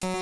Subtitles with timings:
[0.00, 0.20] Welcome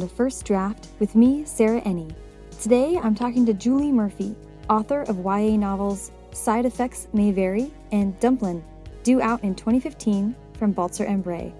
[0.00, 2.14] to First Draft with me, Sarah Enni.
[2.60, 4.36] Today I'm talking to Julie Murphy,
[4.68, 8.62] author of YA novels Side Effects May Vary and Dumplin',
[9.02, 11.54] due out in 2015 from Balzer and Bray.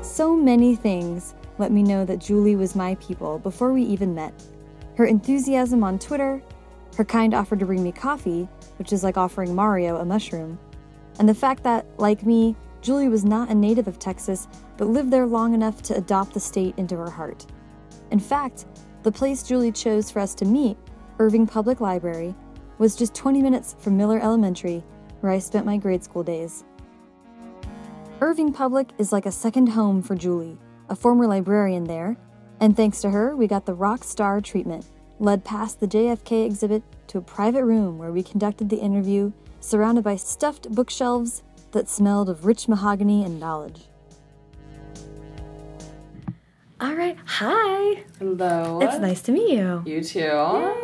[0.00, 4.34] So many things let me know that Julie was my people before we even met.
[4.96, 6.42] Her enthusiasm on Twitter,
[6.96, 8.48] her kind offer to bring me coffee,
[8.78, 10.58] which is like offering Mario a mushroom,
[11.20, 15.12] and the fact that, like me, Julie was not a native of Texas, but lived
[15.12, 17.46] there long enough to adopt the state into her heart.
[18.10, 18.66] In fact,
[19.04, 20.76] the place Julie chose for us to meet,
[21.20, 22.34] Irving Public Library,
[22.78, 24.82] was just 20 minutes from Miller Elementary,
[25.20, 26.64] where I spent my grade school days.
[28.20, 30.58] Irving Public is like a second home for Julie,
[30.92, 32.18] a former librarian there,
[32.60, 34.84] and thanks to her, we got the rock star treatment,
[35.18, 40.04] led past the JFK exhibit to a private room where we conducted the interview, surrounded
[40.04, 43.84] by stuffed bookshelves that smelled of rich mahogany and knowledge.
[46.78, 48.04] All right, hi.
[48.18, 48.80] Hello.
[48.82, 49.82] It's nice to meet you.
[49.86, 50.20] You too.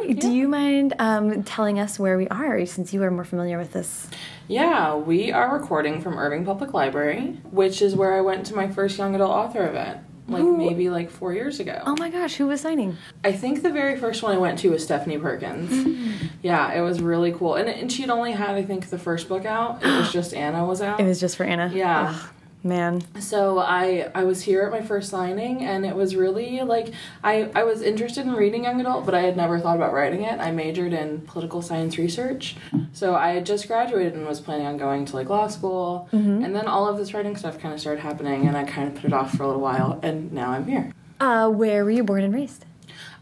[0.06, 0.15] Yay.
[0.15, 3.75] Do you mind um, telling us where we are since you are more familiar with
[3.75, 4.09] this?
[4.48, 8.68] Yeah, we are recording from Irving Public Library, which is where I went to my
[8.68, 10.00] first young adult author event.
[10.27, 10.56] Like Ooh.
[10.56, 11.82] maybe like four years ago.
[11.86, 12.96] Oh my gosh, who was signing?
[13.24, 15.70] I think the very first one I went to was Stephanie Perkins.
[15.70, 16.30] Mm.
[16.42, 17.54] Yeah, it was really cool.
[17.54, 19.82] And, and she'd only had, I think, the first book out.
[19.82, 21.00] It was just Anna was out.
[21.00, 21.70] It was just for Anna.
[21.74, 22.14] Yeah.
[22.14, 22.30] Ugh,
[22.62, 23.03] man.
[23.20, 26.92] So I I was here at my first signing and it was really like
[27.23, 30.23] I I was interested in reading young adult but I had never thought about writing
[30.23, 30.39] it.
[30.41, 32.56] I majored in political science research.
[32.92, 36.55] So I had just graduated and was planning on going to like law school and
[36.55, 39.05] then all of this writing stuff kind of started happening and I kind of put
[39.05, 40.93] it off for a little while and now I'm here.
[41.20, 42.65] Uh, where were you born and raised?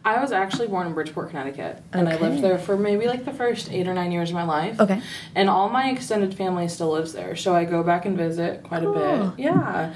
[0.07, 3.33] I was actually born in Bridgeport, Connecticut, and I lived there for maybe like the
[3.33, 4.81] first eight or nine years of my life.
[4.81, 5.03] Okay.
[5.35, 8.85] And all my extended family still lives there, so I go back and visit quite
[8.85, 9.45] a bit.
[9.45, 9.93] Yeah.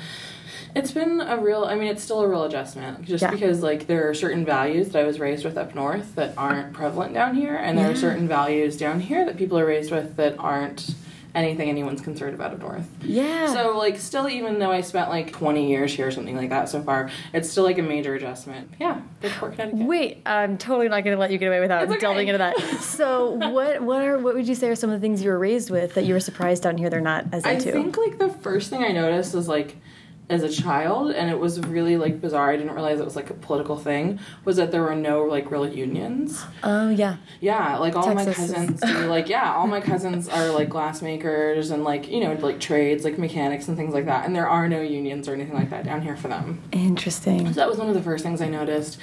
[0.75, 3.31] It's been a real, I mean, it's still a real adjustment just Yeah.
[3.31, 6.73] because, like, there are certain values that I was raised with up north that aren't
[6.73, 7.93] prevalent down here, and there Yeah.
[7.93, 10.95] are certain values down here that people are raised with that aren't
[11.35, 12.89] anything anyone's concerned about up north.
[13.03, 13.53] Yeah.
[13.53, 16.69] So, like, still, even though I spent like 20 years here or something like that
[16.69, 18.73] so far, it's still like a major adjustment.
[18.79, 19.87] Yeah, Connecticut.
[19.87, 21.99] Wait, I'm totally not going to let you get away without okay.
[21.99, 22.59] delving into that.
[22.81, 25.39] So, what what are what would you say are some of the things you were
[25.39, 27.71] raised with that you were surprised down here they're not as into?
[27.71, 29.77] I think like the first thing I noticed was like
[30.31, 33.31] as a child and it was really like bizarre i didn't realize it was like
[33.31, 37.17] a political thing was that there were no like real unions oh yeah.
[37.41, 40.69] yeah like all my Texas is- cousins do like yeah all my cousins are like
[40.69, 44.35] glass makers and like you know like trades like mechanics and things like that and
[44.35, 47.47] there are no unions or anything like that down here for them Interesting.
[47.47, 48.99] so that was one of the first things I noticed.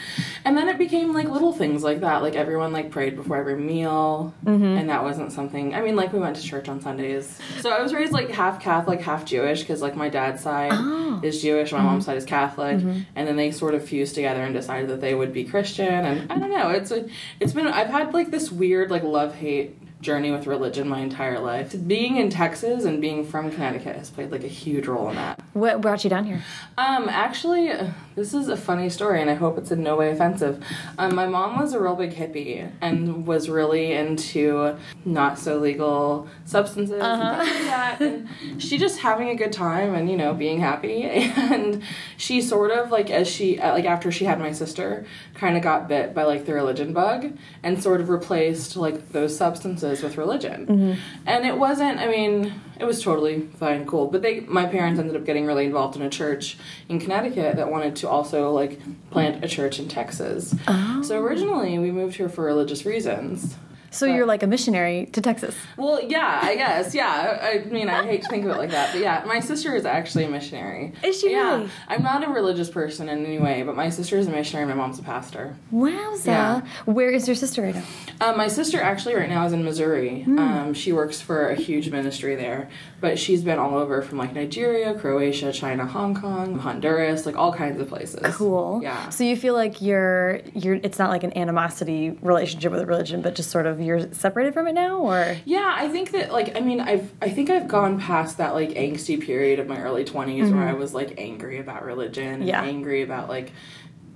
[0.45, 2.21] And then it became like little things like that.
[2.21, 4.33] Like everyone like prayed before every meal.
[4.45, 4.63] Mm-hmm.
[4.63, 7.39] And that wasn't something I mean, like we went to church on Sundays.
[7.59, 11.16] So I was raised like half Catholic, half Jewish, because like my dad's side Oh.
[11.23, 12.81] Is Jewish, my mom's side is Catholic.
[13.16, 15.88] And then they sort of fused together and decided that they would be Christian.
[15.88, 17.07] And I don't know, it's a,
[17.39, 21.39] it's been I've had like this weird like love hate journey with religion my entire
[21.39, 21.75] life.
[21.88, 25.41] Being in Texas and being from Connecticut has played like a huge role in that.
[25.53, 26.44] What brought you down here?
[26.78, 27.72] Um, actually,
[28.17, 30.63] this is a funny story, and I hope it's in no way offensive.
[30.97, 36.28] Um, my mom was a real big hippie and was really into not so legal
[36.44, 38.01] substances and things like that.
[38.01, 38.28] And
[38.61, 41.31] she just having a good time and you know being happy.
[41.57, 41.83] And
[42.17, 45.05] she sort of like as she uh, like after she had my sister,
[45.35, 49.38] kind of got bit by like the religion bug and sort of replaced like those
[49.38, 50.97] substances with religion.
[51.25, 51.99] And it wasn't.
[51.99, 54.07] I mean, it was totally fine, cool.
[54.07, 56.57] But they, my parents ended up getting really involved in a church
[56.89, 58.79] in Connecticut that wanted to also like
[59.09, 60.55] plant a church in Texas.
[60.67, 61.01] Oh.
[61.01, 63.55] So originally we moved here for religious reasons.
[63.91, 65.55] So you're like a missionary to Texas.
[65.77, 67.39] Well, yeah, I guess, yeah.
[67.41, 69.85] I mean, I hate to think of it like that, but yeah, my sister is
[69.85, 70.93] actually a missionary.
[71.03, 71.69] Is she Yeah, really?
[71.87, 74.67] I'm not a religious person in any way, but my sister is a missionary.
[74.67, 75.55] My mom's a pastor.
[75.73, 76.25] Wowza.
[76.25, 76.61] Yeah.
[76.85, 77.84] Where is your sister right now?
[78.22, 80.23] Um, my sister actually right now is in Missouri.
[80.23, 80.40] Hmm.
[80.40, 82.69] Um, she works for a huge ministry there,
[82.99, 87.53] but she's been all over from like Nigeria, Croatia, China, Hong Kong, Honduras, like all
[87.53, 88.35] kinds of places.
[88.35, 88.81] Cool.
[88.83, 89.09] Yeah.
[89.09, 93.35] So you feel like you're you're it's not like an animosity relationship with religion, but
[93.35, 96.59] just sort of you're separated from it now or Yeah, I think that like I
[96.59, 100.53] mean I've I think I've gone past that like angsty period of my early 20s
[100.53, 102.49] where I was like angry about religion and Mm-hmm.
[102.49, 102.61] Yeah.
[102.63, 103.51] angry about like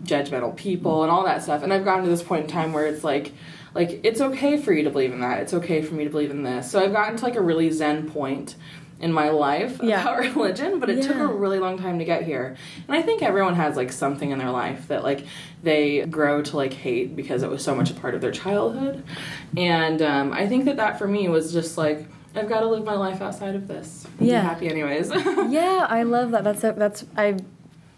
[0.03, 2.88] judgmental people and all that stuff and I've gotten to this point in time where
[2.88, 3.31] it's like
[3.73, 5.39] like it's okay for you to believe in that.
[5.44, 6.69] It's okay for me to believe in this.
[6.69, 8.56] So I've gotten to like a really zen point
[9.01, 10.01] in my life Yeah.
[10.01, 12.56] about religion, but it took a really long time to get here.
[12.88, 15.25] And I think everyone has like something in their life that like
[15.63, 19.03] they grow to like hate because it was so much a part of their childhood.
[19.57, 22.86] And um, I think that that for me was just like I've got to live
[22.86, 24.06] my life outside of this.
[24.19, 24.42] and Yeah.
[24.42, 25.09] Be happy anyways.
[25.50, 26.44] yeah, I love that.
[26.45, 27.38] That's a, that's I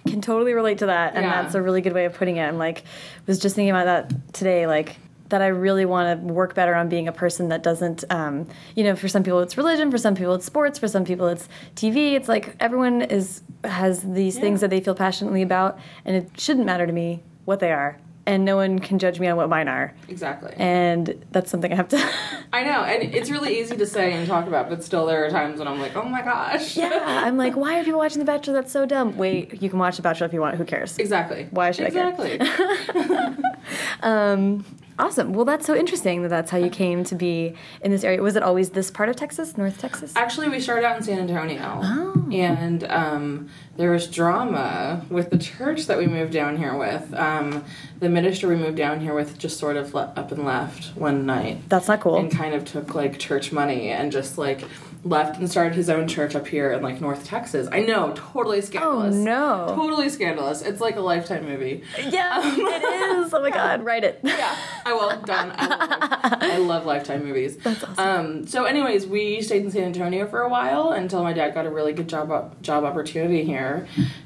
[0.07, 1.41] can totally relate to that, and Yeah.
[1.43, 2.43] that's a really good way of putting it.
[2.47, 2.83] I'm like,
[3.27, 4.95] was just thinking about that today, like
[5.33, 8.83] that I really want to work better on being a person that doesn't, um, you
[8.83, 11.49] know, for some people it's religion, for some people it's sports, for some people it's
[11.75, 12.13] TV.
[12.13, 16.67] It's like everyone is has these things that they feel passionately about, and it shouldn't
[16.67, 17.97] matter to me what they are,
[18.27, 19.95] and no one can judge me on what mine are.
[20.07, 20.53] exactly.
[20.55, 22.09] And that's something I have to.
[22.53, 25.31] I know, and it's really easy to say and talk about, but still there are
[25.31, 26.77] times when I'm like, oh my gosh.
[26.77, 28.53] yeah, I'm like, why are people watching The Bachelor?
[28.53, 29.17] That's so dumb.
[29.17, 30.57] Wait, you can watch The Bachelor if you want.
[30.57, 30.99] Who cares?
[30.99, 31.47] Exactly.
[31.49, 32.09] Why should I care?
[32.09, 33.43] exactly.
[34.03, 34.65] Um,
[34.99, 35.33] awesome.
[35.33, 38.21] Well, that's so interesting that that's how you came to be in this area.
[38.21, 40.13] Was it always this part of Texas, North Texas?
[40.15, 42.29] Actually, we started out in San Antonio, Oh.
[42.31, 47.13] and um, there was drama with the church that we moved down here with.
[47.13, 47.63] Um,
[47.99, 51.67] the minister we moved down here with just sort of up and left one night,
[51.69, 52.17] That's not cool.
[52.17, 54.63] and kind of took like church money and just like
[55.05, 57.67] left and started his own church up here in like North Texas.
[57.71, 59.15] I know, totally scandalous.
[59.15, 59.65] Oh, no.
[59.75, 60.61] totally scandalous.
[60.61, 61.83] It's like a lifetime movie.
[62.09, 63.33] yeah, it is.
[63.33, 64.19] Oh my God, write it.
[64.23, 64.55] Yeah,
[64.85, 65.09] I will.
[65.23, 65.51] Done.
[65.55, 67.57] I love, I love Lifetime movies.
[67.57, 67.97] That's awesome.
[67.99, 71.65] Um, so, anyways, we stayed in San Antonio for a while until my dad got
[71.65, 73.62] a really good job job opportunity here,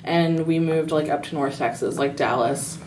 [0.04, 2.78] and we moved like up to North Texas, like Dallas,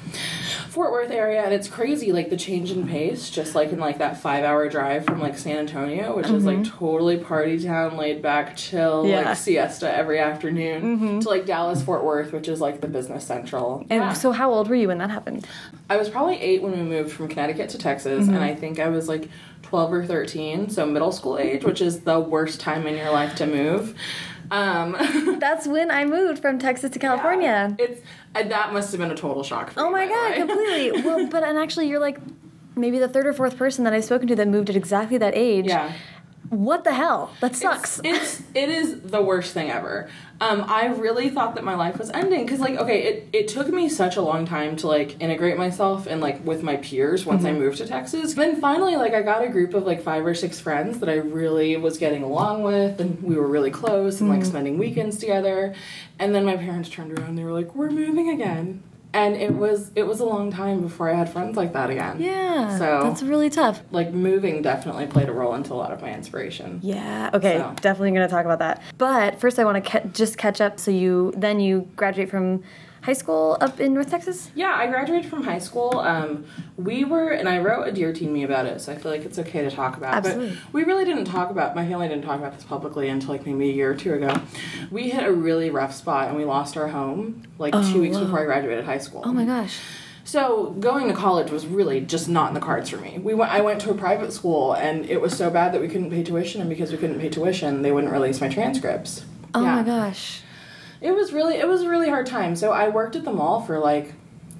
[0.68, 3.98] Fort Worth area, and it's crazy, like the change in pace, just like in like
[3.98, 8.22] that five hour drive from like San Antonio, which is like totally party town, laid
[8.22, 9.10] back, chill, Mm-hmm.
[9.10, 9.18] Yeah.
[9.20, 9.28] Mm-hmm.
[9.28, 13.80] like siesta every afternoon, to like Dallas Fort Worth, which is like the business central.
[13.90, 14.12] And Yeah.
[14.12, 15.46] so, how old were you when that happened?
[15.88, 18.34] I was probably eight when we moved from Connecticut to Texas, Mm-hmm.
[18.34, 19.28] and I think I was like
[19.62, 23.34] 12 or 13, so middle school age, which is the worst time in your life
[23.36, 23.94] to move.
[24.50, 24.92] Um,
[25.40, 27.74] That's when I moved from Texas to California.
[27.78, 28.00] it's
[28.34, 29.70] uh, that must have been a total shock.
[29.72, 30.38] For Oh you, my God, way.
[30.38, 31.02] completely.
[31.04, 32.18] well, but and actually, you're like
[32.76, 35.34] maybe the third or fourth person that I've spoken to that moved at exactly that
[35.36, 35.66] age.
[35.66, 35.92] Yeah.
[36.50, 37.30] What the hell?
[37.40, 38.00] That sucks.
[38.04, 40.10] It's, it's it is the worst thing ever.
[40.40, 43.68] Um, I really thought that my life was ending because like okay, it, it took
[43.68, 47.44] me such a long time to like integrate myself and like with my peers once
[47.44, 47.56] Mm-hmm.
[47.56, 48.34] I moved to Texas.
[48.34, 51.14] Then finally, like I got a group of like five or six friends that I
[51.16, 54.48] really was getting along with, and we were really close and like Mm-hmm.
[54.48, 55.74] spending weekends together.
[56.18, 59.52] And then my parents turned around and they were like, "We're moving again." And it
[59.54, 62.20] was it was a long time before I had friends like that again.
[62.20, 62.78] yeah.
[62.78, 63.82] So- that's really tough.
[63.90, 66.78] Like moving definitely played a role into a lot of my inspiration.
[66.82, 67.30] Yeah.
[67.34, 67.58] Okay.
[67.58, 67.74] So.
[67.80, 68.82] Definitely going to talk about that.
[68.98, 70.78] But first, I want to ca- just catch up.
[70.78, 72.62] So you then you graduate from
[73.02, 74.50] high school up in North Texas.
[74.54, 75.98] Yeah, I graduated from high school.
[75.98, 76.44] Um,
[76.76, 79.24] we were, and I wrote a Dear Teen Me about it, so I feel like
[79.24, 80.14] it's okay to talk about.
[80.14, 80.50] Absolutely.
[80.50, 83.46] But we really didn't talk about, my family didn't talk about this publicly until like
[83.46, 84.34] maybe a year or two ago.
[84.90, 88.24] We hit a really rough spot and we lost our home like two weeks whoa.
[88.24, 89.22] before I graduated high school.
[89.24, 89.78] Oh my gosh.
[90.22, 93.18] So going to college was really just not in the cards for me.
[93.18, 95.88] We went, I went to a private school and it was so bad that we
[95.88, 99.24] couldn't pay tuition, and because we couldn't pay tuition, they wouldn't release my transcripts.
[99.54, 99.76] Oh Yeah.
[99.76, 100.42] my gosh.
[101.00, 102.56] It was really it was a really hard time.
[102.56, 104.12] So I worked at the mall for like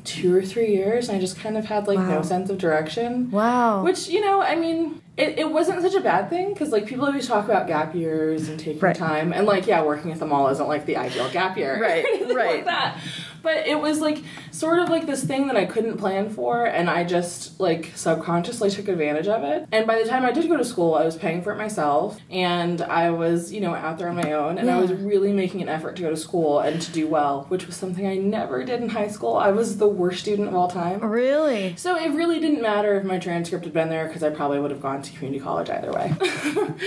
[0.03, 2.09] two or three years and I just kind of had like Wow.
[2.17, 3.31] no sense of direction.
[3.31, 3.85] Wow.
[3.85, 7.05] Which, you know, I mean, it, it wasn't such a bad thing because like people
[7.05, 8.97] always talk about gap years and taking Right.
[8.97, 11.79] time and like yeah, working at the mall isn't like the ideal gap year.
[11.81, 12.05] Right,
[12.35, 12.57] right.
[12.57, 12.97] Like that.
[13.43, 16.91] But it was like sort of like this thing that I couldn't plan for and
[16.91, 19.67] I just like subconsciously took advantage of it.
[19.73, 22.19] And by the time I did go to school, I was paying for it myself
[22.31, 25.63] and I was, you know, out there on my own and I was really making
[25.63, 28.65] an effort to go to school and to do well, which was something I never
[28.65, 29.37] did in high school.
[29.37, 31.01] I was the worst student of all time.
[31.01, 31.75] really?
[31.77, 34.70] So it really didn't matter if my transcript had been there because I probably would
[34.70, 36.13] have gone to community college either way.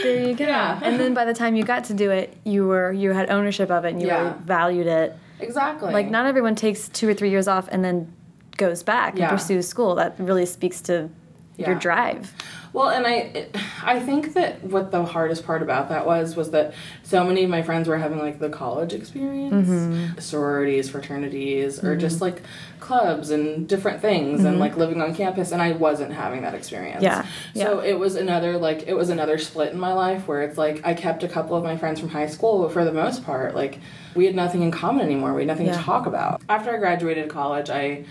[0.03, 0.43] There you go.
[0.53, 0.77] Yeah.
[0.83, 3.72] And then by the time you got to do it, you were you had ownership
[3.72, 4.22] of it and you Yeah.
[4.24, 5.17] really valued it.
[5.39, 5.91] Exactly.
[5.93, 8.13] Like not everyone takes two or three years off and then
[8.57, 9.29] goes back Yeah.
[9.29, 9.95] and pursues school.
[9.95, 11.09] That really speaks to
[11.57, 11.79] your Yeah.
[11.79, 12.33] drive.
[12.73, 16.49] Well, and I, it, I think that what the hardest part about that was was
[16.51, 20.19] that so many of my friends were having like the college experience, Mm-hmm.
[20.19, 22.41] sororities, fraternities, or just like
[22.79, 27.03] clubs and different things, and like living on campus, and I wasn't having that experience.
[27.03, 27.57] Mm-hmm.
[27.59, 30.57] Yeah, So it was another like it was another split in my life where it's
[30.57, 33.23] like I kept a couple of my friends from high school, but for the most
[33.23, 33.79] part, like
[34.15, 35.33] we had nothing in common anymore.
[35.33, 35.77] We had nothing Yeah.
[35.77, 36.41] to talk about.
[36.49, 38.05] After I graduated college, I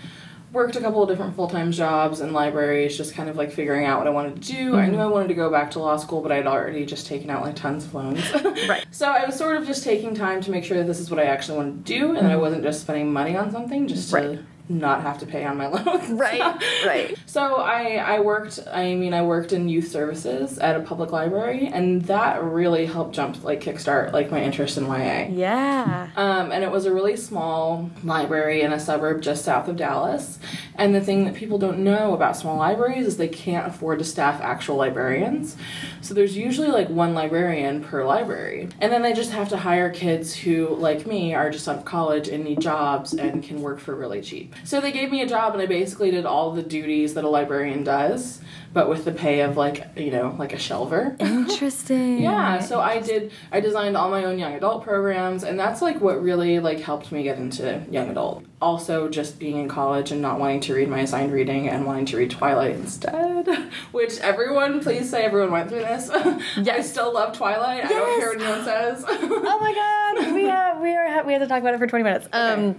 [0.53, 3.97] worked a couple of different full-time jobs in libraries just kind of like figuring out
[3.97, 5.11] what i wanted to do i knew i mm-hmm.
[5.11, 7.85] wanted to go back to law school but i'd already just taken out like tons
[7.85, 8.21] of loans
[8.69, 8.85] Right.
[8.91, 11.19] so i was sort of just taking time to make sure that this is what
[11.19, 12.41] i actually wanted to do and that i mm-hmm.
[12.41, 14.39] wasn't just spending money on something just to Right.
[14.69, 16.09] Not have to pay on my loans.
[16.11, 16.39] Right,
[16.85, 17.17] right.
[17.25, 21.67] So I I worked I mean I worked in youth services at a public library
[21.67, 25.27] and that really helped jump like kickstart like my interest in YA.
[25.29, 26.09] Yeah.
[26.15, 30.39] Um, and it was a really small library in a suburb just south of Dallas.
[30.75, 34.05] And the thing that people don't know about small libraries is they can't afford to
[34.05, 35.55] staff actual librarians.
[36.01, 38.69] So there's usually like one librarian per library.
[38.79, 41.85] And then they just have to hire kids who, like me, are just out of
[41.85, 44.52] college and need jobs and can work for really cheap.
[44.63, 47.29] So they gave me a job and I basically did all the duties that a
[47.29, 48.41] librarian does,
[48.73, 51.19] but with the pay of like, you know, like a shelver.
[51.21, 52.21] Interesting.
[52.21, 56.01] Yeah, so I did I designed all my own young adult programs and that's like
[56.01, 58.45] what really like helped me get into young adult.
[58.61, 62.05] Also just being in college and not wanting to read my assigned reading and wanting
[62.07, 63.47] to read Twilight instead,
[63.91, 66.09] which everyone please say everyone went through this.
[66.57, 67.85] I still love Twilight.
[67.85, 69.05] I don't care what anyone says.
[69.07, 72.03] Oh my god, we have we are we have to talk about it for twenty
[72.03, 72.27] minutes.
[72.31, 72.75] Um,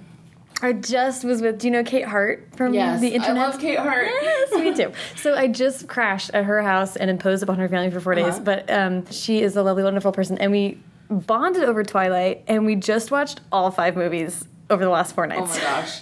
[0.65, 1.59] I just was with.
[1.59, 3.37] Do you know Kate Hart from yes, the internet?
[3.37, 4.07] I love Kate Hart.
[4.07, 4.93] Yes, me too.
[5.17, 8.25] So I just crashed at her house and imposed upon her family for 4 days.
[8.27, 8.41] Uh-huh.
[8.41, 10.79] But um, she is a lovely, wonderful person, and we
[11.11, 15.55] bonded over Twilight, and we just watched all five movies over the last four nights.
[15.55, 16.01] Oh my gosh.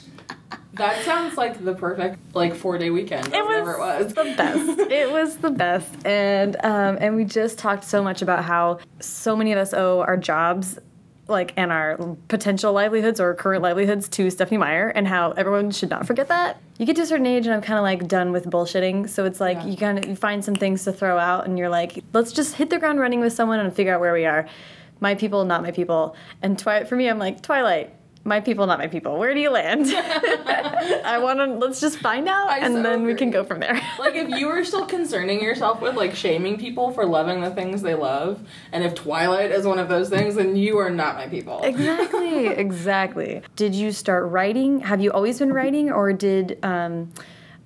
[0.75, 3.27] That sounds like the perfect like four day weekend.
[3.35, 4.15] It was, it was.
[4.15, 4.79] the best.
[4.91, 9.37] it was the best, and um, and we just talked so much about how so
[9.37, 10.79] many of us owe our jobs,
[11.29, 11.97] like and our
[12.29, 16.61] potential livelihoods or current livelihoods to Stephenie Meyer, and how everyone should not forget that.
[16.79, 19.09] You get to a certain age, and I'm kind of like done with bullshitting.
[19.09, 19.67] So it's like Yeah.
[19.67, 22.57] you kind of you find some things to throw out, and you're like, let's just
[22.57, 24.47] hit the ground running with someone and figure out where we are.
[25.01, 26.15] My people, not my people.
[26.43, 27.95] And Twilight for me, I'm like Twilight.
[28.25, 29.19] My people, not my people.
[29.19, 29.87] Where do you land?
[29.95, 31.47] I want to.
[31.47, 33.75] Let's just find out, I and so then we can go from there.
[33.99, 37.83] like if you were still concerning yourself with like shaming people for loving the things
[37.83, 41.27] they love, and if Twilight is one of those things, then you are not my
[41.27, 41.63] people.
[41.63, 43.43] exactly, exactly.
[43.57, 44.81] Did you start writing?
[44.81, 47.11] Have you always been writing, or did um,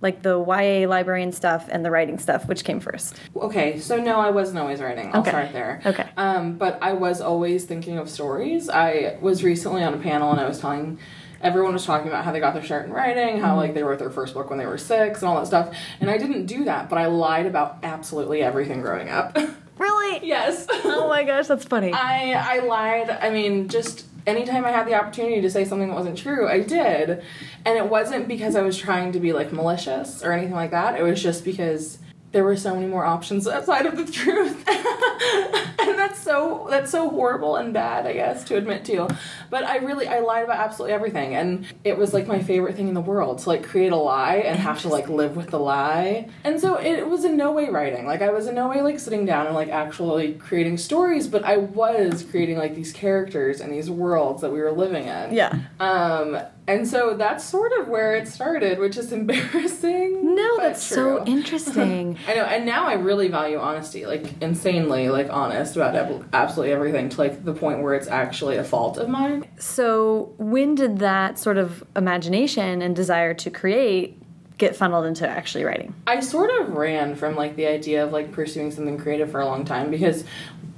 [0.07, 3.17] like the YA librarian stuff and the writing stuff, which came first?
[3.35, 5.11] Okay, so no, I wasn't always writing.
[5.13, 5.31] I'll Okay.
[5.31, 5.81] start there.
[5.85, 6.07] Okay.
[6.17, 8.69] Um, but I was always thinking of stories.
[8.71, 10.99] I was recently on a panel and I was telling
[11.43, 13.99] everyone was talking about how they got their start in writing, how like they wrote
[13.99, 15.77] their first book when they were six and all that stuff.
[16.01, 19.37] And I didn't do that, but I lied about absolutely everything growing up.
[19.79, 20.27] Really?
[20.27, 20.67] yes.
[20.87, 21.93] Oh my gosh, that's funny.
[21.93, 23.11] I I lied.
[23.11, 26.61] I mean, just anytime I had the opportunity to say something that wasn't true, I
[26.61, 27.23] did.
[27.65, 30.99] And it wasn't because I was trying to be like malicious or anything like that.
[30.99, 31.99] It was just because
[32.33, 34.69] there were so many more options outside of the truth.
[34.69, 38.93] and that's so that's so horrible and bad, I guess, to admit to.
[38.93, 39.09] You.
[39.51, 42.89] But I really I lied about absolutely everything and it was like my favorite thing
[42.89, 45.59] in the world to like create a lie and have to like live with the
[45.59, 46.29] lie.
[46.45, 48.07] And so it was in no way writing.
[48.07, 51.45] Like I was in no way like sitting down and like actually creating stories, but
[51.45, 55.33] I was creating like these characters and these worlds that we were living in.
[55.33, 55.59] yeah.
[55.81, 59.13] Um and so that's sort of where it started, which is
[59.57, 60.35] embarrassing.
[60.35, 62.19] No, that's so interesting.
[62.29, 66.73] I know, and now I really value honesty, like insanely, like honest about ab- absolutely
[66.73, 69.47] everything, to like the point where it's actually a fault of mine.
[69.59, 74.19] so, when did that sort of imagination and desire to create
[74.59, 75.95] get funneled into actually writing?
[76.07, 79.45] I sort of ran from like the idea of like pursuing something creative for a
[79.45, 80.25] long time because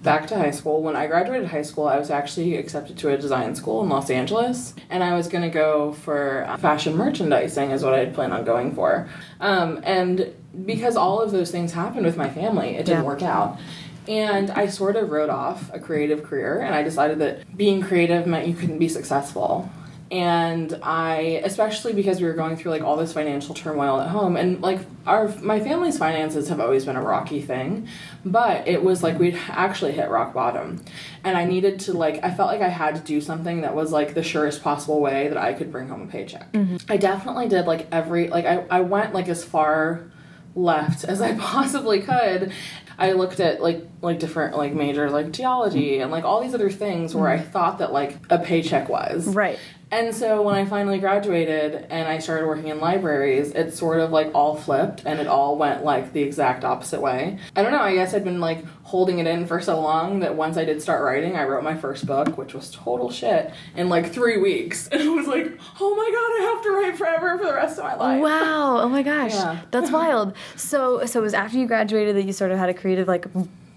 [0.02, 3.16] back to high school, when I graduated high school, I was actually accepted to a
[3.18, 7.82] design school in Los Angeles, and I was gonna go for uh, fashion merchandising, is
[7.82, 9.08] what I had planned on going for.
[9.40, 10.32] Um, and
[10.64, 13.08] because all of those things happened with my family, it didn't Yeah.
[13.08, 13.58] work out.
[14.06, 18.26] And I sort of wrote off a creative career, and I decided that being creative
[18.26, 19.68] meant you couldn't be successful.
[20.10, 24.36] And I, especially because we were going through like all this financial turmoil at home,
[24.36, 27.86] and like our my family's finances have always been a rocky thing,
[28.24, 30.82] but it was like we'd actually hit rock bottom,
[31.24, 33.92] and I needed to like I felt like I had to do something that was
[33.92, 36.52] like the surest possible way that I could bring home a paycheck.
[36.52, 36.76] Mm-hmm.
[36.88, 40.10] I definitely did like every like I I went like as far
[40.54, 42.52] left as I possibly could.
[42.98, 46.70] I looked at like like different like majors like geology and like all these other
[46.70, 47.42] things where mm-hmm.
[47.42, 49.26] I thought that like a paycheck was.
[49.26, 49.58] Right.
[49.90, 54.10] And so when I finally graduated and I started working in libraries, it sort of
[54.10, 57.38] like all flipped and it all went like the exact opposite way.
[57.56, 60.34] I don't know, I guess I'd been like holding it in for so long that
[60.36, 63.88] once I did start writing, I wrote my first book, which was total shit, in
[63.88, 64.88] like three weeks.
[64.98, 67.78] And it was like, oh my god, I have to write forever for the rest
[67.78, 68.20] of my life.
[68.20, 68.78] Wow!
[68.80, 69.60] Oh my gosh, Yeah.
[69.70, 70.34] that's wild.
[70.56, 73.26] So, so it was after you graduated that you sort of had a creative like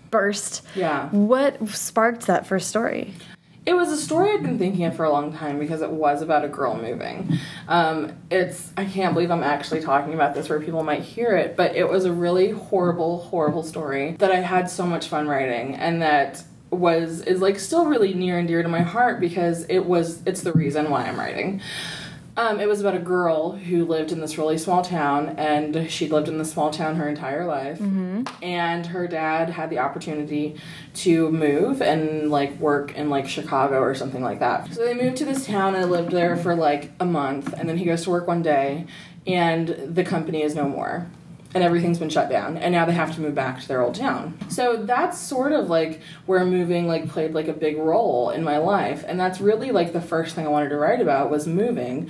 [0.10, 0.64] burst.
[0.76, 1.10] Yeah.
[1.10, 3.14] What sparked that first story?
[3.64, 6.24] It was a story I'd been thinking of for a long time because it was
[6.24, 7.38] about a girl moving.
[7.68, 11.56] Um, it's I can't believe I'm actually talking about this where people might hear it,
[11.56, 15.76] but it was a really horrible, horrible story that I had so much fun writing
[15.76, 19.86] and that was is like still really near and dear to my heart because it
[19.86, 21.62] was it's the reason why I'm writing.
[22.42, 26.10] Um, it was about a girl who lived in this really small town, and she'd
[26.10, 27.78] lived in this small town her entire life.
[27.78, 28.24] Mm-hmm.
[28.42, 30.56] And her dad had the opportunity
[30.96, 34.74] to move and like work in like Chicago or something like that.
[34.74, 37.78] So they moved to this town and lived there for like a month, and then
[37.78, 38.88] he goes to work one day,
[39.28, 41.12] and the company is no more
[41.54, 43.96] and everything's been shut down and now they have to move back to their old
[43.96, 48.44] town so that's sort of like where moving like played like a big role in
[48.44, 51.48] my life and that's really like the first thing i wanted to write about was
[51.48, 52.10] moving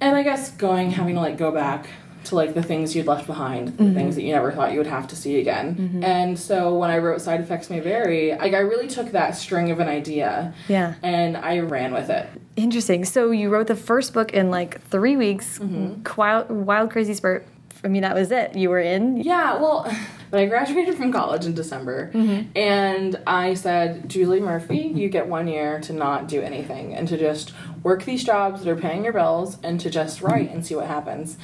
[0.00, 1.88] and i guess going having to like go back
[2.24, 3.94] to like the things you'd left behind the mm-hmm.
[3.94, 6.04] things that you never thought you would have to see again mm-hmm.
[6.04, 9.70] and so when i wrote side effects may vary like i really took that string
[9.70, 10.94] of an idea Yeah.
[11.02, 12.28] and i ran with it
[12.58, 13.04] Interesting.
[13.04, 15.60] So you wrote the first book in like three weeks.
[15.60, 16.02] Mm-hmm.
[16.16, 17.46] Wild, wild, crazy spurt.
[17.84, 18.56] I mean, that was it.
[18.56, 19.18] You were in.
[19.18, 19.90] Yeah, well,
[20.30, 22.50] but I graduated from college in December, mm-hmm.
[22.56, 27.16] and I said, Julie Murphy, you get one year to not do anything and to
[27.16, 30.26] just work these jobs that are paying your bills and to just mm-hmm.
[30.26, 31.36] write and see what happens.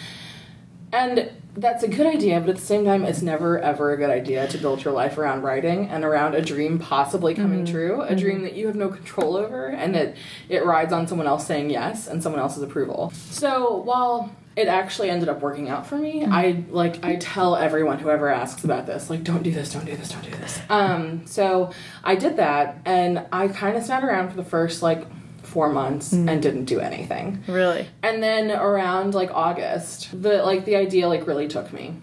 [0.92, 4.10] And that's a good idea, but at the same time, it's never ever a good
[4.10, 7.74] idea to build your life around writing and around a dream possibly coming mm-hmm.
[7.74, 10.16] true, a dream that you have no control over, and that
[10.48, 13.12] it rides on someone else saying yes and someone else's approval.
[13.30, 17.98] So while it actually ended up working out for me, I like I tell everyone
[17.98, 20.60] whoever asks about this, like, don't do this, don't do this, don't do this.
[20.68, 25.06] Um, so I did that, and I kind of sat around for the first like
[25.42, 27.42] four months and didn't do anything.
[27.46, 27.88] Really?
[28.02, 31.94] And then around like August, the like the idea like really took me.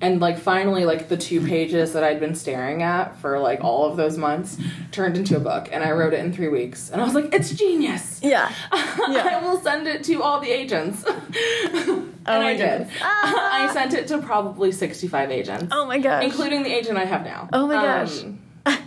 [0.00, 3.86] And like finally like the two pages that I'd been staring at for like all
[3.90, 4.58] of those months
[4.90, 6.90] turned into a book and I wrote it in 3 weeks.
[6.90, 8.20] And I was like, it's genius.
[8.22, 8.52] Yeah.
[8.72, 11.04] I will send it to all the agents.
[11.06, 12.78] and my I did.
[12.78, 12.92] goodness.
[13.02, 15.66] I sent it to probably 65 agents.
[15.70, 16.24] Oh my gosh.
[16.24, 17.48] Including the agent I have now.
[17.52, 18.22] Oh my gosh.
[18.22, 18.40] Um,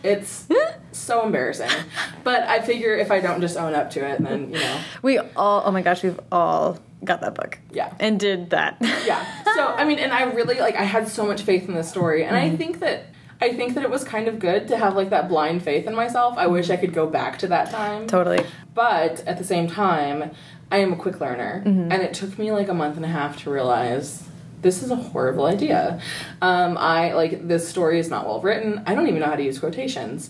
[0.03, 0.47] it's
[0.91, 1.69] so embarrassing.
[2.23, 5.17] But I figure if I don't just own up to it, then, you know, We
[5.19, 5.63] all.
[5.65, 6.03] Oh my gosh.
[6.03, 7.59] We've all got that book.
[7.71, 7.93] yeah.
[7.99, 8.77] And did that.
[9.05, 9.23] yeah
[9.55, 12.23] so i mean and i really like i had so much faith in the story
[12.25, 13.05] and i think that
[13.41, 15.95] i think that it was kind of good to have like that blind faith in
[15.95, 18.43] myself i wish i could go back to that time totally.
[18.73, 20.31] but at the same time
[20.71, 23.37] i am a quick learner and it took me like a month and a half
[23.43, 24.27] to realize
[24.61, 25.99] this is a horrible idea
[26.41, 29.43] um, i like this story is not well written i don't even know how to
[29.43, 30.29] use quotations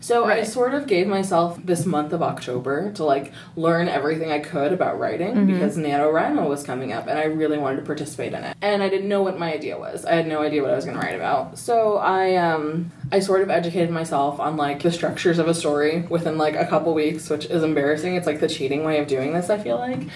[0.00, 4.38] so I sort of gave myself this month of October to like learn everything I
[4.38, 8.44] could about writing because NaNoWriMo was coming up and I really wanted to participate in
[8.44, 8.56] it.
[8.62, 10.04] And I didn't know what my idea was.
[10.04, 11.58] I had no idea what I was going to write about.
[11.58, 16.02] So I um I sort of educated myself on like the structures of a story
[16.02, 18.14] within like a couple weeks, which is embarrassing.
[18.14, 20.08] It's like the cheating way of doing this, I feel like.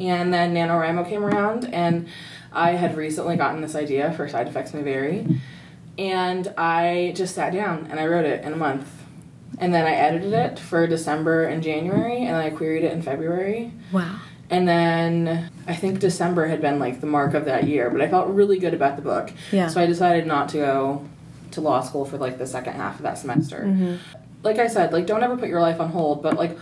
[0.00, 2.08] And then NaNoWriMo came around and
[2.52, 5.26] I had recently gotten this idea for Side Effects May Vary.
[5.98, 8.97] And I just sat down and I wrote it in a month.
[9.58, 13.02] And then I edited it for December and January, and then I queried it in
[13.02, 13.72] February.
[13.92, 14.20] Wow.
[14.50, 18.08] And then I think December had been like the mark of that year, but I
[18.08, 19.30] felt really good about the book.
[19.52, 19.68] Yeah.
[19.68, 21.08] So I decided not to go
[21.50, 23.64] to law school for like the second half of that semester.
[23.66, 23.96] Mm-hmm.
[24.42, 26.56] Like I said, like don't ever put your life on hold, but like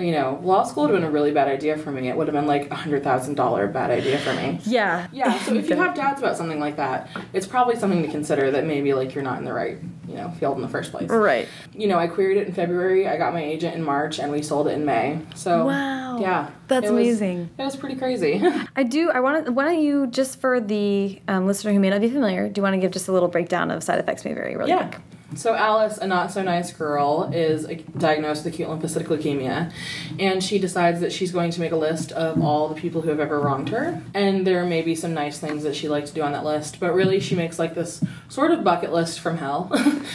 [0.00, 2.08] you know, law school would have been a really bad idea for me.
[2.08, 4.58] It would have been like a hundred thousand dollar bad idea for me.
[4.64, 5.08] Yeah.
[5.12, 8.50] Yeah, so if you have doubts about something like that, it's probably something to consider
[8.50, 11.10] that maybe like you're not in the right, you know, field in the first place.
[11.10, 11.48] Right.
[11.72, 14.42] You know, I queried it in February, I got my agent in March, and we
[14.42, 15.20] sold it in May.
[15.34, 16.18] So Wow.
[16.20, 17.50] yeah, That's it amazing.
[17.58, 18.42] It was pretty crazy.
[18.76, 19.10] I do.
[19.10, 19.52] I want to.
[19.52, 22.62] Why don't you, just for the um, listener who may not be familiar, do you
[22.62, 24.24] want to give just a little breakdown of side effects?
[24.24, 24.88] May vary really yeah.
[24.88, 25.00] quick.
[25.36, 27.64] So Alice, a not so nice girl, is
[27.96, 29.72] diagnosed with acute lymphocytic leukemia,
[30.18, 33.10] and she decides that she's going to make a list of all the people who
[33.10, 34.02] have ever wronged her.
[34.12, 36.80] And there may be some nice things that she likes to do on that list,
[36.80, 39.70] but really she makes like this sort of bucket list from hell,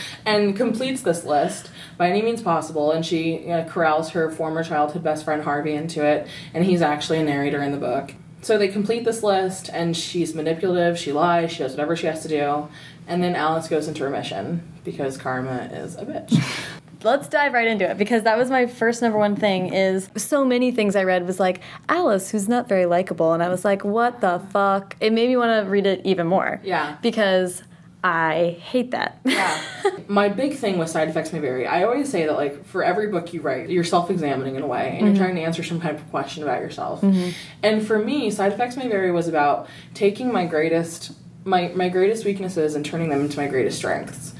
[0.25, 2.91] and completes this list by any means possible.
[2.91, 7.19] And she uh, corrals her former childhood best friend Harvey into it, and he's actually
[7.19, 8.13] a narrator in the book.
[8.41, 12.21] So they complete this list, and she's manipulative, she lies, she does whatever she has
[12.23, 12.67] to do,
[13.07, 16.41] and then Alice goes into remission because karma is a bitch.
[17.03, 19.73] Let's dive right into it because that was my first number one thing.
[19.73, 23.49] Is so many things I read was like Alice, who's not very likable, and I
[23.49, 24.95] was like, what the fuck?
[24.99, 26.61] It made me want to read it even more.
[26.63, 26.97] Yeah.
[27.01, 27.61] Because
[28.03, 29.19] I hate that.
[29.25, 29.59] Yeah.
[30.07, 31.65] My big thing with side effects may vary.
[31.65, 34.91] I always say that like for every book you write, you're self-examining in a way,
[34.91, 35.23] and you're mm-hmm.
[35.23, 37.01] trying to answer some kind of question about yourself.
[37.01, 37.31] Mm-hmm.
[37.63, 41.13] And for me, side effects may vary was about taking my greatest
[41.45, 44.34] my my greatest weaknesses and turning them into my greatest strengths.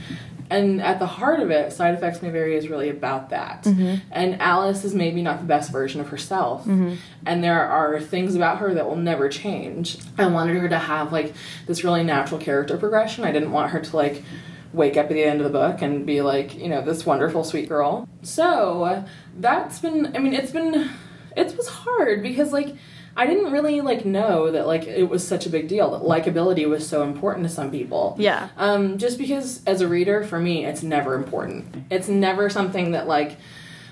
[0.49, 3.63] And at the heart of it, side effects may vary is really about that.
[3.63, 3.95] Mm-hmm.
[4.11, 6.61] And Alice is maybe not the best version of herself.
[6.61, 6.95] Mm-hmm.
[7.25, 9.97] And there are things about her that will never change.
[10.17, 11.33] I wanted her to have like
[11.65, 13.23] this really natural character progression.
[13.23, 14.23] I didn't want her to like
[14.71, 17.43] wake up at the end of the book and be like, you know, this wonderful
[17.43, 18.07] sweet girl.
[18.21, 19.05] So
[19.37, 20.91] that's been I mean, it's been
[21.35, 22.75] it was hard because like
[23.17, 26.67] I didn't really like know that like it was such a big deal that likability
[26.67, 28.15] was so important to some people.
[28.19, 28.49] Yeah.
[28.57, 31.85] Um, just because as a reader, for me, it's never important.
[31.89, 33.37] It's never something that like,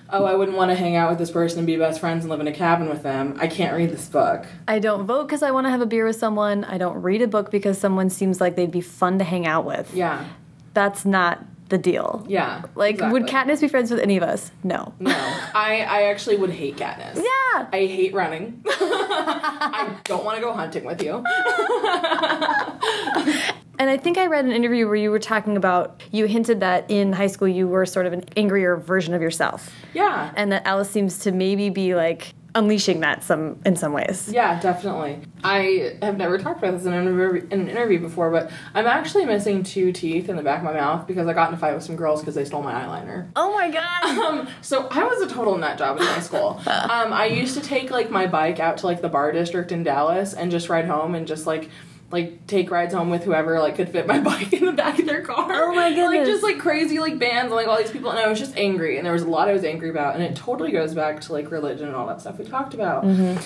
[0.09, 2.29] oh, I wouldn't want to hang out with this person and be best friends and
[2.29, 3.37] live in a cabin with them.
[3.39, 4.45] I can't read this book.
[4.67, 6.65] I don't vote because I want to have a beer with someone.
[6.65, 9.63] I don't read a book because someone seems like they'd be fun to hang out
[9.63, 9.93] with.
[9.93, 10.25] Yeah.
[10.73, 12.23] That's not the deal.
[12.29, 12.61] Yeah.
[12.75, 13.23] Like, would.
[13.23, 14.51] Katniss be friends with any of us?
[14.63, 14.93] No.
[14.99, 17.15] No, I I actually would hate Katniss.
[17.15, 17.67] Yeah.
[17.73, 18.63] I hate running.
[18.67, 21.23] I don't want to go hunting with you.
[23.79, 26.89] And I think I read an interview where you were talking about, you hinted that
[26.91, 29.71] in high school you were sort of an angrier version of yourself.
[29.95, 30.31] Yeah.
[30.35, 34.29] And that Alice seems to maybe be like unleashing that some in some ways.
[34.31, 35.19] Yeah, definitely.
[35.43, 38.85] I have never talked about this in an, interview, in an interview before, but I'm
[38.85, 41.57] actually missing two teeth in the back of my mouth because I got in a
[41.57, 43.29] fight with some girls because they stole my eyeliner.
[43.35, 43.83] Oh my god.
[44.23, 46.61] Um, so I was a total nut job in high school.
[46.93, 49.83] Um, I used to take like my bike out to like the bar district in
[49.83, 51.69] Dallas and just ride home and just like
[52.13, 55.05] like take rides home with whoever like could fit my bike in the back of
[55.05, 55.51] their car.
[55.51, 56.19] Oh my goodness!
[56.19, 58.55] Like just like crazy like bands and like all these people and I was just
[58.55, 61.19] angry and there was a lot I was angry about and it totally goes back
[61.21, 63.03] to like religion and all that stuff we talked about.
[63.03, 63.41] Mm-hmm.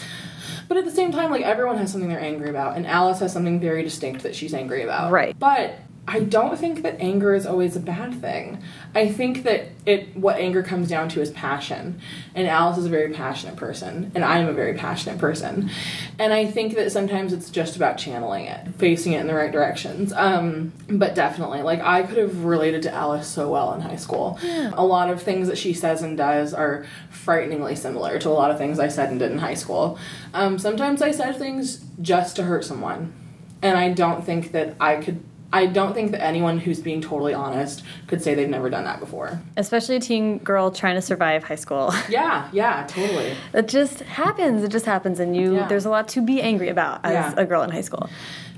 [0.67, 3.31] But at the same time, like everyone has something they're angry about, and Alice has
[3.31, 5.11] something very distinct that she's angry about.
[5.11, 5.37] Right.
[5.39, 8.63] But I don't think that anger is always a bad thing.
[8.95, 11.99] I think that it what anger comes down to is passion.
[12.33, 15.69] And Alice is a very passionate person, and I am a very passionate person.
[16.17, 19.51] And I think that sometimes it's just about channeling it, facing it in the right
[19.51, 20.13] directions.
[20.13, 24.39] Um, but definitely, like I could have related to Alice so well in high school.
[24.73, 28.49] A lot of things that she says and does are frighteningly similar to a lot
[28.49, 29.99] of things I said and did in high school.
[30.33, 33.13] Um, sometimes I said things just to hurt someone,
[33.61, 35.21] and I don't think that I could.
[35.53, 38.99] I don't think that anyone who's being totally honest could say they've never done that
[38.99, 39.41] before.
[39.55, 41.93] Especially a teen girl trying to survive high school.
[42.09, 43.35] Yeah, yeah, totally.
[43.53, 44.63] It just happens.
[44.63, 45.55] It just happens, and you.
[45.55, 45.67] Yeah.
[45.67, 47.33] There's a lot to be angry about as Yeah.
[47.37, 48.09] a girl in high school.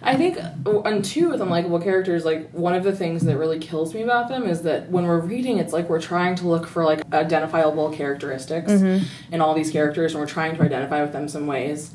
[0.02, 3.94] I think, and two with unlikable characters, like one of the things that really kills
[3.94, 6.86] me about them is that when we're reading, it's like we're trying to look for
[6.86, 9.06] like identifiable characteristics mm-hmm.
[9.34, 11.92] in all these characters, and we're trying to identify with them some ways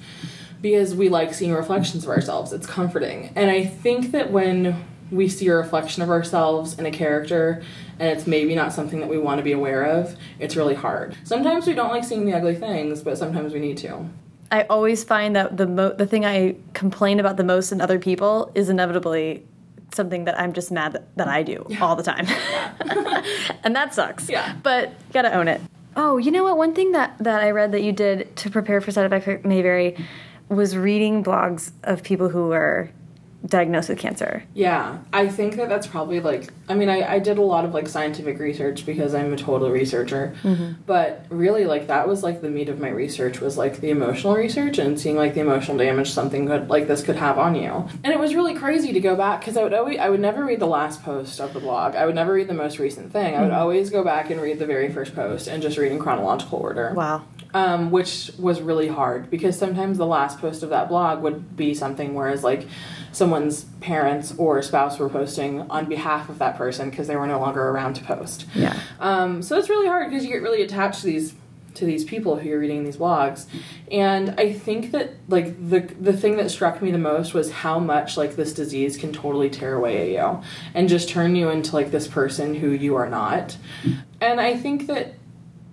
[0.65, 2.51] because we like seeing reflections of ourselves.
[2.51, 6.91] It's comforting, and I think that when we see a reflection of ourselves in a
[6.91, 7.63] character
[7.99, 11.15] and it's maybe not something that we want to be aware of, it's really hard.
[11.23, 14.09] Sometimes we don't like seeing the ugly things, but sometimes we need to.
[14.51, 17.99] I always find that the mo- the thing I complain about the most in other
[17.99, 19.45] people is inevitably
[19.93, 22.27] something that I'm just mad that, that I do all the time.
[23.63, 24.31] and that sucks.
[24.31, 24.57] Yeah.
[24.63, 25.61] But gotta own it.
[25.95, 26.57] Oh, you know what?
[26.57, 29.61] One thing that, that I read that you did to prepare for Side Effect May
[29.61, 29.97] Vary
[30.49, 32.91] was reading blogs of people who were
[33.47, 34.43] diagnosed with cancer.
[34.55, 36.51] Yeah, I think that that's probably like.
[36.69, 39.71] I mean, I, I did a lot of like scientific research because I'm a total
[39.71, 40.35] researcher.
[40.43, 40.83] Mm-hmm.
[40.87, 44.35] But really, like that was like the meat of my research was like the emotional
[44.35, 47.89] research and seeing like the emotional damage something could like this could have on you.
[48.03, 50.45] And it was really crazy to go back because I would always I would never
[50.45, 51.97] read the last post of the blog.
[51.97, 53.35] I would never read the most recent thing.
[53.35, 53.61] I would mm-hmm.
[53.61, 56.93] always go back and read the very first post and just read in chronological order
[56.95, 57.25] Wow.
[57.55, 61.73] Um, which was really hard because sometimes the last post of that blog would be
[61.73, 62.67] something whereas like
[63.13, 67.39] someone's parents or spouse were posting on behalf of that person because they were no
[67.39, 68.47] longer around to post.
[68.55, 68.79] Yeah.
[68.99, 71.35] Um, so it's really hard because you get really attached to these
[71.75, 73.47] to these people who you're reading these blogs,
[73.91, 77.81] and I think that like the the thing that struck me the most was how
[77.81, 81.75] much like this disease can totally tear away at you and just turn you into
[81.75, 83.57] like this person who you are not,
[84.21, 85.15] and I think that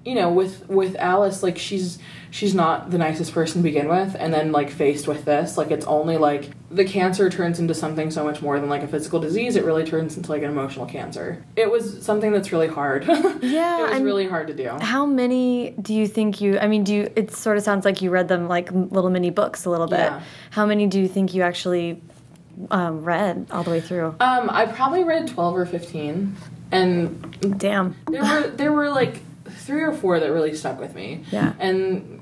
[0.03, 1.99] you know with with alice like she's
[2.31, 5.69] she's not the nicest person to begin with and then like faced with this like
[5.69, 9.19] it's only like the cancer turns into something so much more than like a physical
[9.19, 13.05] disease it really turns into like an emotional cancer it was something that's really hard
[13.41, 16.59] Yeah, it was really hard to do How many do you think you?
[16.59, 17.11] I mean, do you?
[17.15, 19.99] It sort of sounds like you read them like little mini books a little bit.
[19.99, 20.21] Yeah.
[20.51, 22.01] How many do you think you actually
[22.69, 24.15] um, read all the way through?
[24.19, 26.35] um i probably read 12 or 15
[26.71, 27.95] and Damn.
[28.09, 29.19] there were there were like
[29.57, 31.53] three or four that really stuck with me Yeah.
[31.59, 32.21] and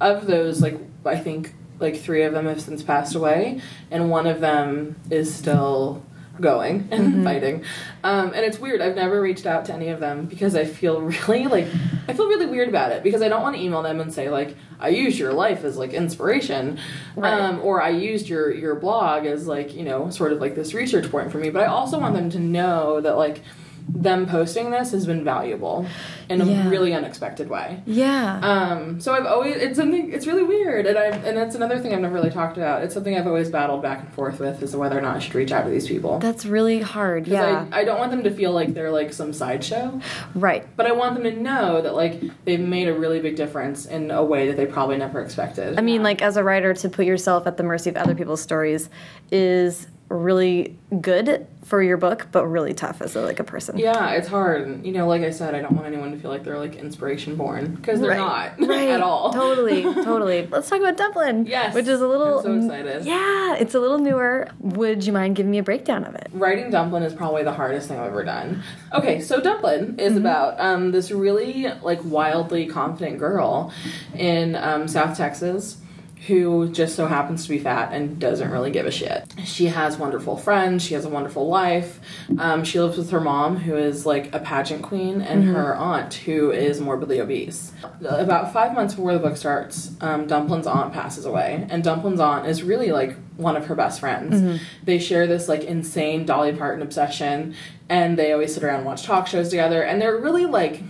[0.00, 4.26] of those like i think like three of them have since passed away and one
[4.26, 6.02] of them is still
[6.38, 7.64] going and fighting
[8.04, 11.00] um, and it's weird i've never reached out to any of them because i feel
[11.28, 11.66] really like
[12.08, 14.28] i feel really weird about it because i don't want to email them and say
[14.28, 16.78] like i used your life as like inspiration
[17.14, 17.32] Right.
[17.40, 20.74] um, or i used your your blog as like you know sort of like this
[20.74, 23.40] research point for me but i also want them to know that like
[23.88, 25.86] them posting this has been valuable
[26.28, 26.68] in a Yeah.
[26.68, 27.82] really unexpected way.
[27.86, 28.40] Yeah.
[28.42, 31.94] Um, so I've always it's something it's really weird, and I and that's another thing
[31.94, 32.82] I've never really talked about.
[32.82, 35.34] It's something I've always battled back and forth with is whether or not I should
[35.34, 36.18] reach out to these people.
[36.18, 37.28] That's really hard.
[37.28, 37.66] Yeah.
[37.70, 40.00] I, I don't want them to feel like they're like some sideshow,
[40.34, 40.66] right.
[40.76, 44.10] but I want them to know that like they've made a really big difference in
[44.10, 45.78] a way that they probably never expected.
[45.78, 48.42] I mean, like as a writer, to put yourself at the mercy of other people's
[48.42, 48.88] stories
[49.30, 53.76] is really good for your book, but really tough as a, like a person.
[53.76, 54.62] Yeah, it's hard.
[54.68, 56.76] And, you know, like I said, I don't want anyone to feel like they're like
[56.76, 58.56] inspiration born because they're Right.
[58.58, 58.88] not right.
[58.90, 59.32] at all.
[59.32, 60.46] totally, totally.
[60.46, 61.44] Let's talk about Dumplin.
[61.46, 62.38] Yes, Which is a little.
[62.38, 63.04] I'm so excited.
[63.04, 64.46] Yeah, it's a little newer.
[64.60, 66.28] Would you mind giving me a breakdown of it?
[66.32, 68.62] Writing Dumplin is probably the hardest thing I've ever done.
[68.92, 73.72] Okay, so Dumplin is about um, this really like wildly confident girl
[74.14, 75.78] in um, South Texas
[76.26, 79.32] who just so happens to be fat and doesn't really give a shit.
[79.44, 80.82] She has wonderful friends.
[80.82, 82.00] She has a wonderful life.
[82.38, 86.14] Um, she lives with her mom, who is like a pageant queen, and her aunt,
[86.14, 87.70] who is morbidly obese.
[88.02, 92.46] About five months before the book starts, um, Dumplin's aunt passes away, and Dumplin's aunt
[92.46, 94.60] is really like one of her best friends.
[94.82, 97.54] They share this like insane Dolly Parton obsession,
[97.88, 100.82] and they always sit around and watch talk shows together, and they're really like.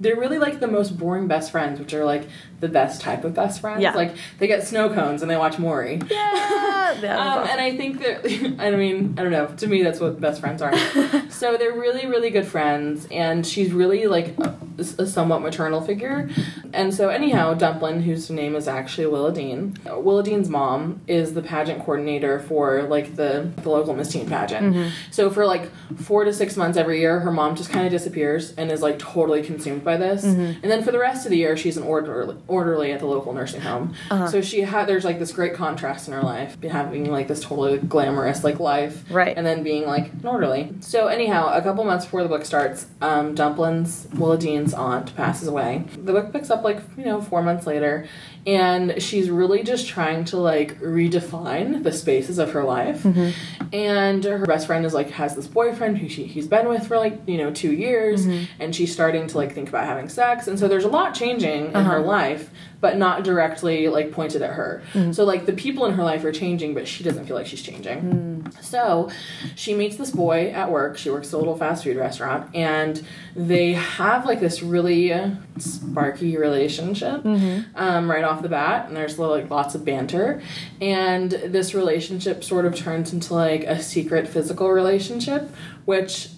[0.00, 2.28] They're really like the most boring best friends, which are like
[2.60, 3.82] the best type of best friends.
[3.82, 3.94] Yeah.
[3.94, 6.00] Like they get snow cones and they watch Maury.
[6.10, 6.60] Yeah.
[6.94, 7.48] Um, awesome.
[7.48, 8.24] and I think that,
[8.60, 9.46] I mean, I don't know.
[9.46, 10.72] To me, that's what best friends are.
[11.28, 14.56] so they're really, really good friends, and she's really like a,
[14.98, 16.30] a somewhat maternal figure.
[16.72, 21.80] And so, anyhow, Dumplin, whose name is actually Willowdean, Willa Dean's mom is the pageant
[21.80, 24.92] coordinator for like the, the local Miss Teen pageant.
[25.10, 28.52] So for like four to six months every year, her mom just kind of disappears
[28.54, 30.22] and is like totally consumed by this.
[30.22, 33.32] And then for the rest of the year, she's an orderly, orderly at the local
[33.32, 33.94] nursing home.
[34.30, 37.78] So she had there's like this great contrast in her life, having like this totally
[37.78, 39.36] glamorous like life, Right.
[39.36, 40.74] and then being like an orderly.
[40.80, 45.84] So anyhow, a couple months before the book starts, um, Dumplin's Willowdean's aunt passes away.
[45.96, 48.06] The book picks up like you know four months later,
[48.46, 53.02] and she's really just trying to like redefine the spaces of her life.
[53.02, 53.30] Mm-hmm.
[53.74, 56.98] And her best friend is like has this boyfriend who she he's been with for
[56.98, 58.44] like you know two years, mm-hmm.
[58.60, 61.66] and she's starting to like think about having sex, and so there's a lot changing
[61.66, 62.02] in her uh-huh.
[62.02, 64.82] life, but not directly like pointed at her.
[64.92, 65.12] Mm-hmm.
[65.12, 67.62] So like the people in her life are changing, but she doesn't feel like she's
[67.62, 68.02] changing.
[68.02, 68.33] Mm.
[68.60, 69.10] So
[69.54, 70.98] she meets this boy at work.
[70.98, 73.04] She works at a little fast food restaurant, and
[73.36, 75.12] they have like this really
[75.58, 77.76] sparky relationship mm-hmm.
[77.76, 78.88] um, right off the bat.
[78.88, 80.42] And there's like lots of banter,
[80.80, 85.50] and this relationship sort of turns into like a secret physical relationship,
[85.84, 86.28] which.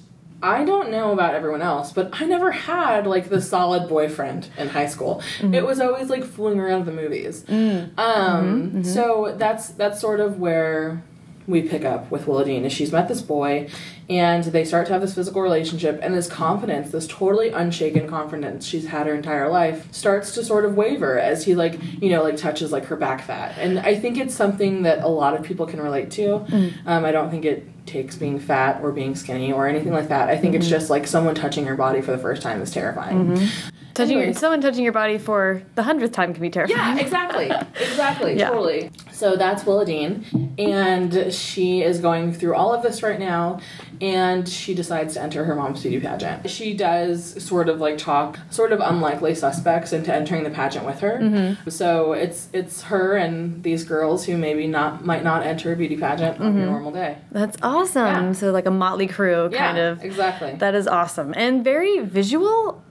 [0.42, 4.68] I don't know about everyone else, but I never had like the solid boyfriend in
[4.68, 5.22] high school.
[5.38, 5.54] Mm-hmm.
[5.54, 7.42] It was always like fooling around the movies.
[7.44, 7.98] Mm.
[7.98, 8.82] Um, mm-hmm.
[8.82, 11.02] So that's that's sort of where
[11.46, 13.68] we pick up with Willowdean is she's met this boy
[14.08, 18.66] and they start to have this physical relationship and this confidence this totally unshaken confidence
[18.66, 22.22] she's had her entire life starts to sort of waver as he like you know
[22.22, 23.56] like touches like her back fat.
[23.58, 26.40] And i think it's something that a lot of people can relate to.
[26.40, 26.72] Mm.
[26.86, 30.28] Um, i don't think it takes being fat or being skinny or anything like that.
[30.28, 30.72] I think it's mm-hmm.
[30.72, 33.68] just like someone touching your body for the first time is terrifying mm-hmm.
[33.96, 34.38] Touching anyways.
[34.38, 36.96] someone touching your body for the hundredth time can be terrifying.
[36.96, 37.50] Yeah, exactly.
[37.96, 38.36] Exactly.
[38.38, 38.48] Yeah.
[38.50, 38.90] Totally.
[39.12, 43.60] So that's Willowdean, And she is going through all of this right now.
[44.00, 46.50] And she decides to enter her mom's beauty pageant.
[46.50, 51.00] She does sort of like talk sort of unlikely suspects into entering the pageant with
[51.00, 51.18] her.
[51.20, 51.70] Mm-hmm.
[51.70, 55.96] So it's it's her and these girls who maybe not might not enter a beauty
[55.96, 57.16] pageant on a normal day.
[57.32, 58.26] That's awesome.
[58.26, 58.32] Yeah.
[58.32, 60.04] So like a motley crew Yeah, kind of.
[60.04, 60.54] exactly.
[60.56, 62.82] That is awesome and very visual.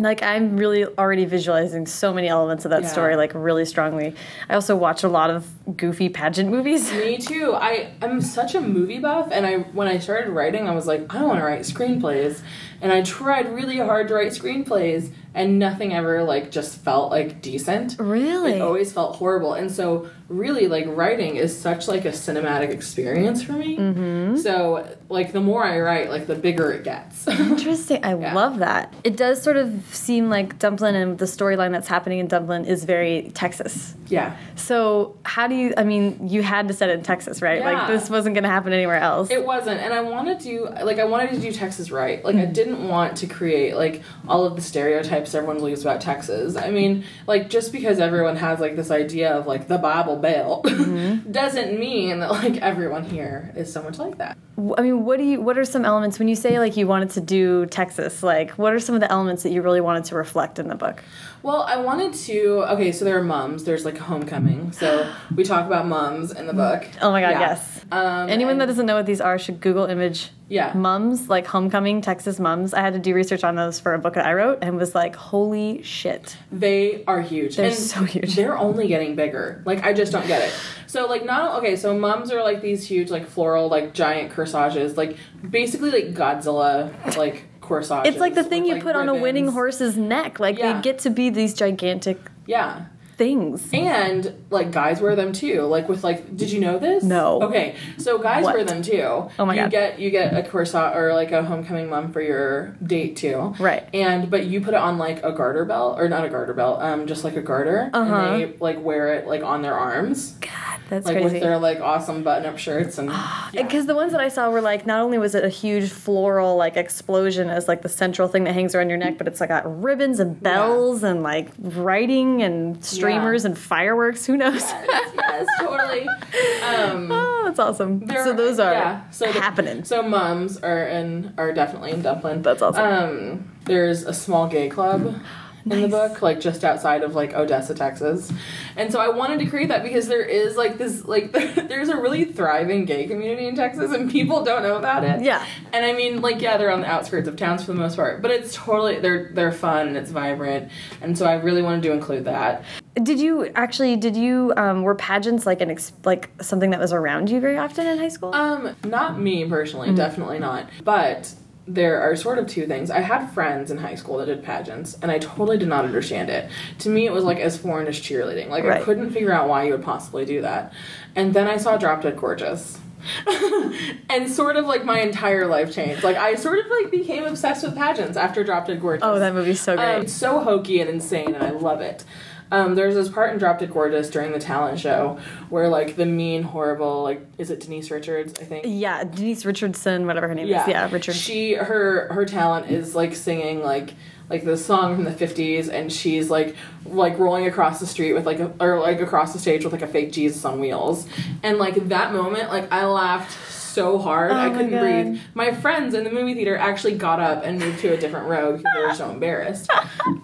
[0.00, 2.88] Like I'm really already visualizing so many elements of that Yeah.
[2.88, 4.14] story like really strongly.
[4.48, 6.90] I also watch a lot of goofy pageant movies.
[6.92, 7.52] Me too.
[7.54, 11.14] I am such a movie buff, and I when I started writing, I was like,
[11.14, 12.40] I want to write screenplays,
[12.80, 17.42] and I tried really hard to write screenplays, and nothing ever like just felt like
[17.42, 17.96] decent.
[17.98, 18.54] Really?
[18.54, 23.42] It always felt horrible, and so really like writing is such like a cinematic experience
[23.42, 23.76] for me.
[23.76, 24.36] Mm-hmm.
[24.36, 27.26] So like the more I write, like the bigger it gets.
[27.28, 28.04] Interesting.
[28.04, 28.94] I love that.
[29.02, 32.84] It does sort of seem like Dumplin and the storyline that's happening in Dumplin is
[32.84, 33.94] very Texas.
[34.06, 34.36] yeah.
[34.54, 35.74] So how do you?
[35.76, 37.60] I mean, you had to set it in Texas, right?
[37.62, 39.30] Like this wasn't going to happen anywhere else.
[39.30, 42.24] It wasn't, and I wanted to like I wanted to do Texas right.
[42.24, 46.56] Like I didn't want to create like all of the stereotypes everyone believes about Texas.
[46.56, 50.64] I mean, like just because everyone has like this idea of like the Bible Belt
[50.64, 51.30] mm-hmm.
[51.32, 54.36] doesn't mean that like everyone here is so much like that.
[54.76, 55.40] I mean, what do you?
[55.40, 58.22] What are some elements when you say like you wanted to do Texas?
[58.22, 60.74] Like, what are some of the elements that you really wanted to reflect in the
[60.74, 61.02] book?
[61.42, 62.64] Well, I wanted to.
[62.72, 63.64] Okay, so there are mums.
[63.64, 64.72] There's like homecoming.
[64.72, 66.80] So we talk about mums in the mm-hmm.
[66.84, 66.88] book.
[67.00, 67.69] Oh my God, yes.
[67.92, 70.72] Um, Anyone that doesn't know what these are should Google image Yeah.
[70.74, 72.72] mums, like homecoming Texas mums.
[72.72, 74.94] I had to do research on those for a book that I wrote and was
[74.94, 76.36] like, holy shit.
[76.52, 77.56] They are huge.
[77.56, 78.36] They're and so huge.
[78.36, 79.62] They're only getting bigger.
[79.66, 80.54] Like I just don't get it.
[80.86, 81.74] So like not okay.
[81.76, 85.16] So mums are like these huge like floral like giant corsages, like
[85.48, 88.12] basically like Godzilla like corsages.
[88.14, 90.38] It's like the thing with, you like, put on a winning horse's neck.
[90.40, 90.74] Like Yeah.
[90.74, 92.86] they get to be these gigantic Yeah.
[93.20, 93.68] Things.
[93.74, 95.60] And like guys wear them too.
[95.62, 97.04] Like with like, did you know this?
[97.04, 97.42] No.
[97.42, 98.54] Okay, so guys What?
[98.54, 99.28] wear them too.
[99.38, 99.70] Oh my you God.
[99.70, 103.54] get you get a corset or like a homecoming mum for your date too.
[103.60, 103.86] Right.
[103.92, 106.80] And but you put it on like a garter belt or not a garter belt,
[106.80, 108.14] um, just like a garter, Uh-huh.
[108.14, 111.34] and they like wear it like on their arms, God, that's like crazy.
[111.34, 113.10] with their like awesome button-up shirts and.
[113.10, 113.50] yeah.
[113.52, 116.56] Because the ones that I saw were like not only was it a huge floral
[116.56, 119.50] like explosion as like the central thing that hangs around your neck, but it's like
[119.50, 124.26] got ribbons and bells and like writing and streamers and fireworks.
[124.26, 124.60] Who knows?
[124.62, 126.06] yes, yes, totally.
[126.08, 128.06] Um, oh, that's awesome.
[128.08, 129.84] So those are yeah, so the- happening.
[129.84, 132.42] So mums are in are definitely in Dumplin.
[132.42, 132.84] That's awesome.
[132.84, 135.20] Um, there's a small gay club
[135.64, 138.32] in the book, like just outside of like Odessa, Texas,
[138.76, 141.96] and so I wanted to create that because there is like this like there's a
[141.96, 145.22] really thriving gay community in Texas, and people don't know about it.
[145.22, 145.44] Yeah.
[145.72, 148.22] and I mean like yeah, they're on the outskirts of towns for the most part,
[148.22, 150.70] but it's totally they're they're fun and it's vibrant,
[151.02, 152.64] and so I really wanted to include that.
[153.02, 153.96] Did you actually?
[153.96, 154.52] Did you?
[154.56, 157.98] Um, were pageants like an ex- like something that was around you very often in
[157.98, 158.34] high school?
[158.34, 159.96] Um, not me personally, Mm-hmm.
[159.96, 160.68] definitely not.
[160.84, 161.32] But
[161.66, 162.90] there are sort of two things.
[162.90, 166.30] I had friends in high school that did pageants, and I totally did not understand
[166.30, 166.50] it.
[166.80, 168.48] To me, it was like as foreign as cheerleading.
[168.48, 170.72] Like I couldn't figure out why you would possibly do that.
[171.14, 172.78] And then I saw Drop Dead Gorgeous.
[174.10, 176.04] and sort of like my entire life changed.
[176.04, 179.02] Like I sort of like became obsessed with pageants after Drop Dead Gorgeous.
[179.04, 179.94] oh, that movie's so great.
[179.94, 182.04] Um, it's so hokey and insane, and I love it.
[182.52, 185.18] Um, there's this part in Drop Dead Gorgeous during the talent show
[185.50, 188.34] where like the mean, horrible, like is it Denise Richards?
[188.40, 188.64] I think.
[188.66, 190.50] yeah, Denise Richardson, whatever her name is.
[190.50, 191.14] Yeah, Richard.
[191.14, 193.94] She her her talent is like singing like
[194.28, 196.54] like this song from the 50s and she's like
[196.86, 199.82] like rolling across the street with like a, or like across the stage with like
[199.82, 201.06] a fake Jesus on wheels.
[201.42, 203.36] And like that moment like I laughed
[203.80, 204.80] so hard I Oh my couldn't God.
[204.80, 205.20] breathe.
[205.34, 208.56] My friends in the movie theater actually got up and moved to a different row
[208.56, 209.70] because they were so embarrassed.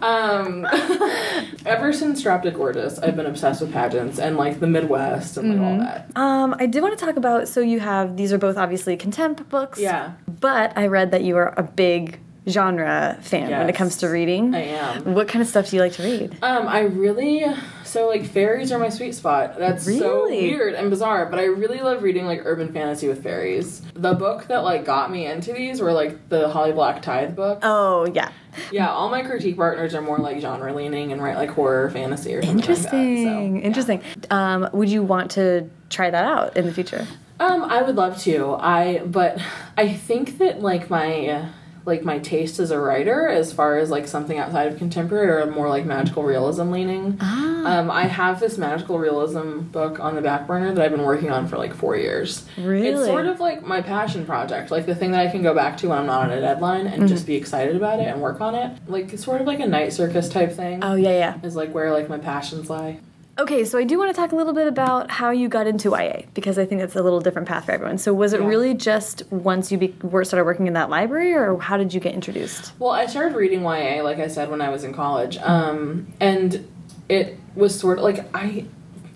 [0.02, 0.66] Um
[1.66, 5.50] ever since Drop Dead Gorgeous, I've been obsessed with pageants and like the Midwest and
[5.50, 6.10] like all that.
[6.16, 7.48] Um, I did want to talk about.
[7.48, 9.78] So you have these are both obviously contempt books.
[9.78, 10.12] Yeah.
[10.40, 14.54] But I read that you are a big genre fan when it comes to reading.
[14.54, 15.14] I am.
[15.14, 16.37] What kind of stuff do you like to read?
[16.42, 17.44] Um, I really
[17.85, 19.59] so like fairies are my sweet spot.
[19.59, 19.90] That's so
[20.24, 20.42] Really?
[20.42, 23.80] weird and bizarre, but I really love reading like urban fantasy with fairies.
[23.94, 27.61] The book that like got me into these were like the Holly Black Tithe book.
[27.62, 28.30] Oh yeah,
[28.70, 32.35] Yeah, all my critique partners are more like genre leaning and write like horror fantasy
[32.35, 33.32] or something interesting, like.
[33.52, 33.62] So, yeah.
[33.66, 34.02] interesting.
[34.30, 37.06] Um, would you want to try that out in the future?
[37.38, 38.54] Um, I would love to.
[38.59, 39.38] I but
[39.76, 41.48] I think that like my
[41.87, 45.46] like my taste as a writer, as far as like something outside of contemporary or
[45.51, 47.16] more like magical realism leaning.
[47.20, 47.79] Ah.
[47.79, 51.31] Um, I have this magical realism book on the back burner that I've been working
[51.31, 52.44] on for like four years.
[52.59, 52.88] Really?
[52.88, 55.77] It's sort of like my passion project, like the thing that I can go back
[55.79, 57.07] to when I'm not on a deadline and Mm-hmm.
[57.07, 58.77] just be excited about it and work on it.
[58.88, 60.83] Like it's sort of like a night circus type thing.
[60.83, 61.38] Oh yeah, yeah.
[61.46, 62.99] Is like where like my passions lie.
[63.38, 65.90] Okay, so I do want to talk a little bit about how you got into
[65.90, 67.99] YA because I think that's a little different path for everyone.
[67.99, 68.46] So was it Yeah.
[68.46, 72.01] really just once you be, were started working in that library, or how did you
[72.01, 72.72] get introduced?
[72.79, 75.37] Well, I started reading YA, like I said, when I was in college.
[75.38, 76.66] Um, and
[77.11, 78.64] it was sort of like I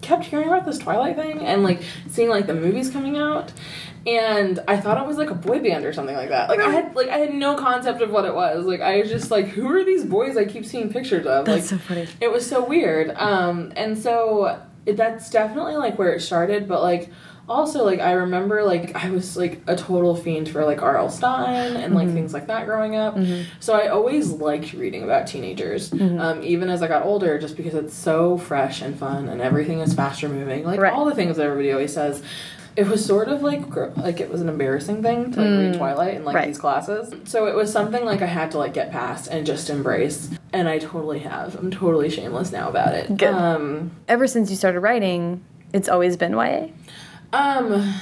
[0.01, 3.53] kept hearing about this Twilight thing and like seeing like the movies coming out.
[4.07, 6.49] And I thought it was like a boy band or something like that.
[6.49, 8.65] Like I had like I had no concept of what it was.
[8.65, 11.45] Like I was just like, who are these boys I keep seeing pictures of?
[11.45, 12.07] That's like so funny.
[12.21, 13.11] it was so weird.
[13.17, 17.11] Um, and so it, that's definitely like where it started, but like
[17.51, 21.11] also like I remember like I was like a total fiend for like R.L.
[21.11, 23.19] Stine and like things like that growing up.
[23.59, 27.75] So I always liked reading about teenagers, um, even as I got older, just because
[27.75, 30.65] it's so fresh and fun and everything is faster moving.
[30.65, 30.93] Like Right.
[30.93, 32.23] all the things that everybody always says.
[32.77, 36.15] It was sort of like like it was an embarrassing thing to like read Twilight
[36.15, 36.47] in like Right.
[36.47, 37.13] these classes.
[37.25, 40.69] So it was something like I had to like get past and just embrace, and
[40.69, 41.57] I totally have.
[41.57, 43.17] I'm totally shameless now about it.
[43.17, 43.35] Good.
[43.35, 46.69] Um, Ever since you started writing, it's always been YA.
[47.33, 47.95] Um,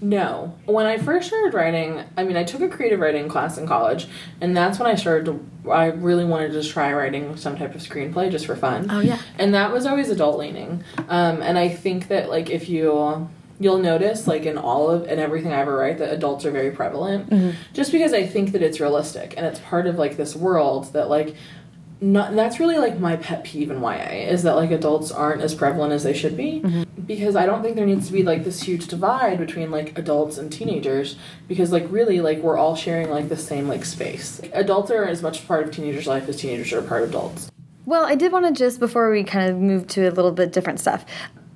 [0.00, 0.54] no.
[0.66, 4.08] When I first started writing, I mean, I took a creative writing class in college,
[4.40, 5.70] and that's when I started to.
[5.70, 8.88] I really wanted to just try writing some type of screenplay just for fun.
[8.90, 9.18] Oh, yeah.
[9.38, 10.84] And that was always adult leaning.
[11.08, 15.18] Um, and I think that like if you you'll notice like in all of and
[15.18, 17.54] everything I ever write that adults are very prevalent.
[17.72, 21.08] Just because I think that it's realistic and it's part of like this world that
[21.08, 21.34] like
[22.12, 25.54] not that's really like my pet peeve in YA is that like adults aren't as
[25.54, 26.60] prevalent as they should be.
[26.60, 26.82] Mm-hmm.
[27.06, 30.38] because I don't think there needs to be like this huge divide between like adults
[30.38, 31.16] and teenagers
[31.48, 34.40] because like really like we're all sharing like the same like space.
[34.52, 37.50] Adults are as much part of teenagers' life as teenagers are part of adults.
[37.84, 40.52] Well, I did want to just before we kind of move to a little bit
[40.52, 41.04] different stuff.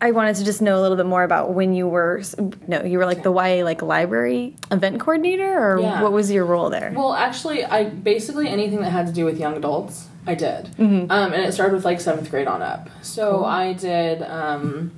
[0.03, 2.22] I wanted to just know a little bit more about when you were
[2.66, 6.03] no, you were like the YA like library event coordinator or Yeah.
[6.03, 6.93] what was your role there?
[6.97, 11.11] Well, actually, I basically anything that had to do with young adults, I did, um,
[11.11, 12.91] and it started with like seventh grade on up.
[13.03, 14.23] So I did.
[14.23, 14.93] Um,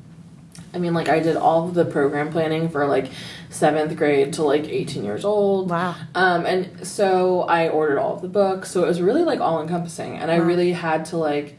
[0.74, 3.10] I mean, like I did all of the program planning for like
[3.50, 5.70] seventh grade to like eighteen years old.
[5.70, 5.94] Wow.
[6.14, 9.62] Um, and so I ordered all of the books, so it was really like all
[9.62, 11.58] encompassing, and I really had to like.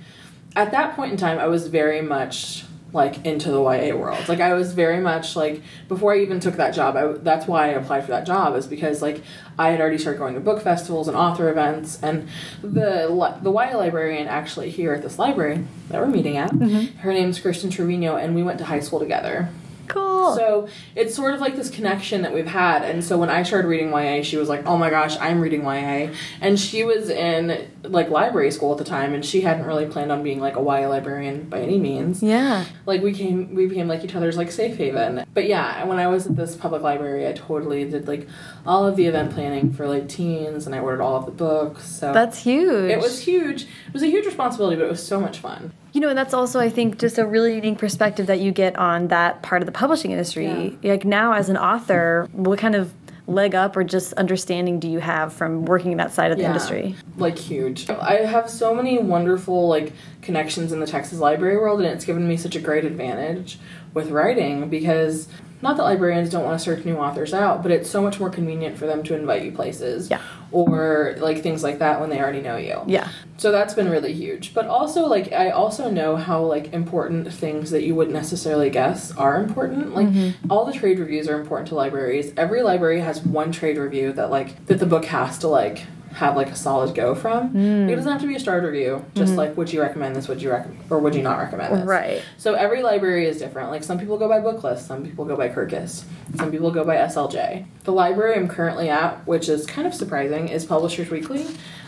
[0.55, 4.29] At that point in time, I was very much like into the YA world.
[4.29, 6.95] Like I was very much like before I even took that job.
[6.95, 9.21] I, that's why I applied for that job is because like
[9.57, 12.29] I had already started going to book festivals and author events, and
[12.61, 13.07] the
[13.41, 16.97] the YA librarian actually here at this library that we're meeting at, mm-hmm.
[16.99, 19.49] her name's Kristin Trevino, and we went to high school together.
[19.88, 20.36] Cool.
[20.36, 22.84] So it's sort of like this connection that we've had.
[22.84, 25.63] And so when I started reading YA, she was like, "Oh my gosh, I'm reading
[25.63, 29.86] YA," and she was in like library school at the time, and she hadn't really
[29.86, 32.23] planned on being like a YA librarian by any means.
[32.23, 32.65] yeah.
[32.86, 35.25] Like we came, we became like each other's like safe haven.
[35.34, 38.27] But yeah, when I was at this public library, I totally did like
[38.65, 41.86] all of the event planning for like teens, and I ordered all of the books.
[41.86, 42.89] So That's huge.
[42.89, 43.63] it was huge.
[43.63, 45.73] It was a huge responsibility, but it was so much fun.
[45.93, 48.75] You know, and that's also, I think, just a really unique perspective that you get
[48.77, 50.77] on that part of the publishing industry.
[50.83, 52.91] Like now, as an author, what kind of
[53.27, 56.41] leg up or just understanding do you have from working in that side of the
[56.43, 56.49] Yeah.
[56.49, 56.95] industry?
[57.17, 57.87] like huge.
[57.89, 62.27] I have so many wonderful like connections in the Texas library world and it's given
[62.27, 63.59] me such a great advantage
[63.93, 65.27] with writing because
[65.64, 68.30] not that librarians don't want to search new authors out, but it's so much more
[68.30, 70.09] convenient for them to invite you places.
[70.09, 70.22] Yeah.
[70.51, 72.82] Or like things like that when they already know you.
[72.86, 73.09] Yeah.
[73.38, 74.53] So that's been really huge.
[74.53, 79.16] But also like I also know how like important things that you wouldn't necessarily guess
[79.16, 79.95] are important.
[79.95, 80.51] Like mm-hmm.
[80.51, 82.34] all the trade reviews are important to libraries.
[82.36, 86.36] Every library has one trade review that like that the book has to like have
[86.36, 87.49] like a solid go from.
[87.49, 87.89] Hmm.
[87.89, 89.03] It doesn't have to be a starred review.
[89.16, 89.38] Just hmm.
[89.38, 90.28] like would you recommend this?
[90.28, 91.86] Would you recommend or would you not recommend this?
[91.86, 92.22] Right.
[92.38, 93.72] So every library is different.
[93.72, 96.03] Like some people go by Booklist, some people go by Kirkus,
[96.36, 97.65] some people go by SLJ.
[97.84, 101.45] The library I'm currently at, which is kind of surprising, is Publishers Weekly.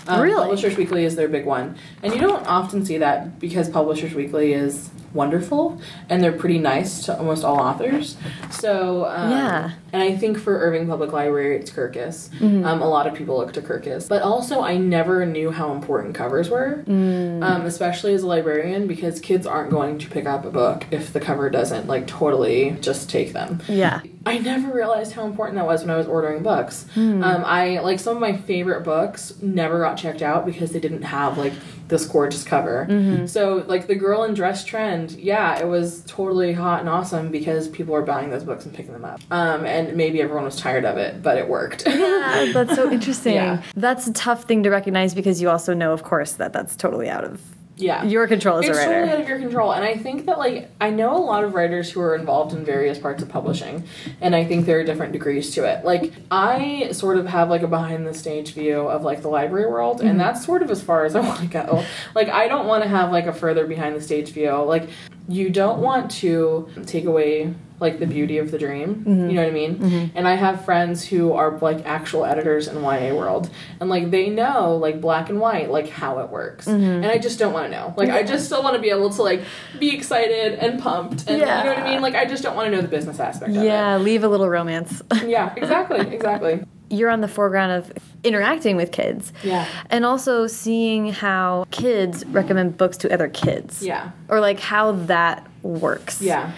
[0.07, 0.35] Um, Really?
[0.43, 4.53] Publishers Weekly is their big one, and you don't often see that because Publishers Weekly
[4.53, 5.79] is wonderful
[6.09, 8.17] and they're pretty nice to almost all authors.
[8.51, 9.71] So um, Yeah.
[9.93, 12.29] and I think for Irving Public Library, it's Kirkus.
[12.31, 12.65] Mm-hmm.
[12.65, 16.15] Um, a lot of people look to Kirkus, but also I never knew how important
[16.15, 17.41] covers were, Mm.
[17.43, 21.13] um, especially as a librarian, because kids aren't going to pick up a book if
[21.13, 23.61] the cover doesn't like totally just take them.
[23.69, 24.01] Yeah.
[24.25, 26.85] I never realized how important that was when I was ordering books.
[26.93, 27.23] Hmm.
[27.23, 31.03] Um, I like some of my favorite books never got checked out because they didn't
[31.03, 31.53] have like
[31.87, 32.87] this gorgeous cover.
[32.89, 33.27] Mm-hmm.
[33.27, 37.67] So like the girl in dress trend, yeah, it was totally hot and awesome because
[37.67, 39.21] people were buying those books and picking them up.
[39.29, 41.83] Um, and maybe everyone was tired of it, but it worked.
[41.85, 43.35] Yeah, that's so interesting.
[43.35, 43.61] Yeah.
[43.75, 47.09] That's a tough thing to recognize because you also know, of course, that that's totally
[47.09, 48.03] out of yeah.
[48.03, 48.93] your control as it's a writer.
[48.93, 51.53] totally out of your control and i think that like i know a lot of
[51.53, 53.83] writers who are involved in various parts of publishing
[54.21, 57.61] and i think there are different degrees to it like i sort of have like
[57.63, 60.07] a behind the stage view of like the library world Mm-hmm.
[60.07, 62.83] and that's sort of as far as i want to go like i don't want
[62.83, 64.89] to have like a further behind the stage view like
[65.27, 68.95] you don't want to take away like the beauty of the dream.
[68.95, 69.29] Mm-hmm.
[69.29, 70.11] you know what i mean?
[70.15, 73.49] And i have friends who are like actual editors in ya world.
[73.79, 76.67] And like they know like black and white like how it works.
[76.67, 76.83] Mm-hmm.
[76.83, 77.93] and i just don't want to know.
[77.97, 79.41] Like i just still want to be able to like
[79.79, 82.01] be excited and pumped and you know what i mean?
[82.01, 84.49] Like i just don't want to know the business aspect of yeah, leave a little
[84.49, 85.01] romance.
[85.25, 87.91] yeah exactly exactly You're on the foreground of
[88.23, 89.33] interacting with kids.
[89.43, 89.65] Yeah.
[89.89, 93.81] And also seeing how kids recommend books to other kids.
[93.83, 96.21] yeah Or like how that works.
[96.21, 96.51] yeah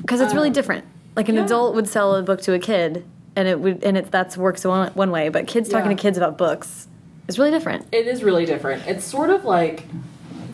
[0.00, 0.84] Because it's really Um, different.
[1.16, 1.44] Like an yeah.
[1.44, 3.04] adult would sell a book to a kid
[3.36, 5.96] and it would and it that's works one, one way, but kids talking Yeah.
[5.96, 6.88] to kids about books
[7.28, 7.86] is really different.
[7.92, 8.86] it is really different.
[8.86, 9.84] It's sort of like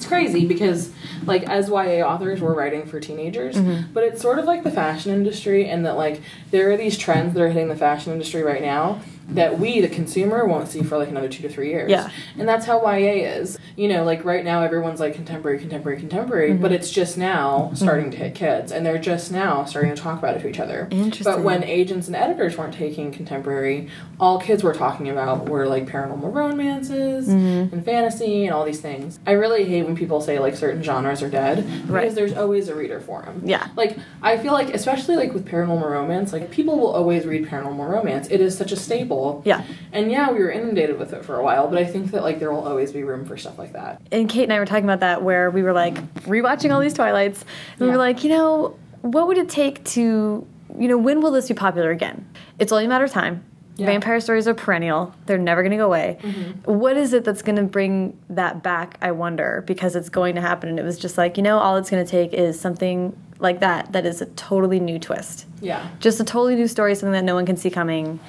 [0.01, 0.91] it's crazy because
[1.27, 3.93] like as YA authors we're writing for teenagers, Mm-hmm.
[3.93, 7.35] but it's sort of like the fashion industry and that like there are these trends
[7.35, 9.03] that are hitting the fashion industry right now
[9.35, 11.91] that we the consumer won't see for like another 2 to 3 years.
[11.91, 12.11] Yeah.
[12.39, 13.59] And that's how YA is.
[13.77, 16.63] You know, like right now everyone's like contemporary contemporary contemporary, Mm-hmm.
[16.63, 20.19] but it's just now starting to hit kids and they're just now starting to talk
[20.19, 20.89] about it to each other.
[20.91, 21.25] Interesting.
[21.25, 25.87] But when agents and editors weren't taking contemporary, all kids were talking about were like
[25.87, 27.75] paranormal romances Mm-hmm.
[27.75, 29.19] and fantasy and all these things.
[29.27, 32.15] I really hate when people say like certain genres are dead because Right.
[32.15, 33.43] there's always a reader for them.
[33.45, 33.69] Yeah.
[33.77, 37.89] Like I feel like especially like with paranormal romance, like people will always read paranormal
[37.89, 38.29] romance.
[38.31, 39.20] It is such a staple.
[39.45, 39.65] Yeah.
[39.93, 42.39] And yeah, we were inundated with it for a while, but I think that like
[42.39, 44.01] there will always be room for stuff like that.
[44.13, 45.95] and Kate and I were talking about that where we were like
[46.25, 50.47] rewatching all these Twilights, and we were like, you know, what would it take to,
[50.79, 52.27] you know, when will this be popular again?
[52.59, 53.45] It's only a matter of time.
[53.77, 53.87] Yeah.
[53.87, 55.15] Vampire stories are perennial.
[55.25, 56.19] They're never going to go away.
[56.21, 56.71] Mm-hmm.
[56.71, 60.43] What is it that's going to bring that back, I wonder, because it's going to
[60.43, 60.69] happen.
[60.69, 63.61] And it was just like, you know, all it's going to take is something like
[63.61, 65.47] that that is a totally new twist.
[65.63, 65.89] Yeah.
[65.99, 68.21] Just a totally new story, something that no one can see coming.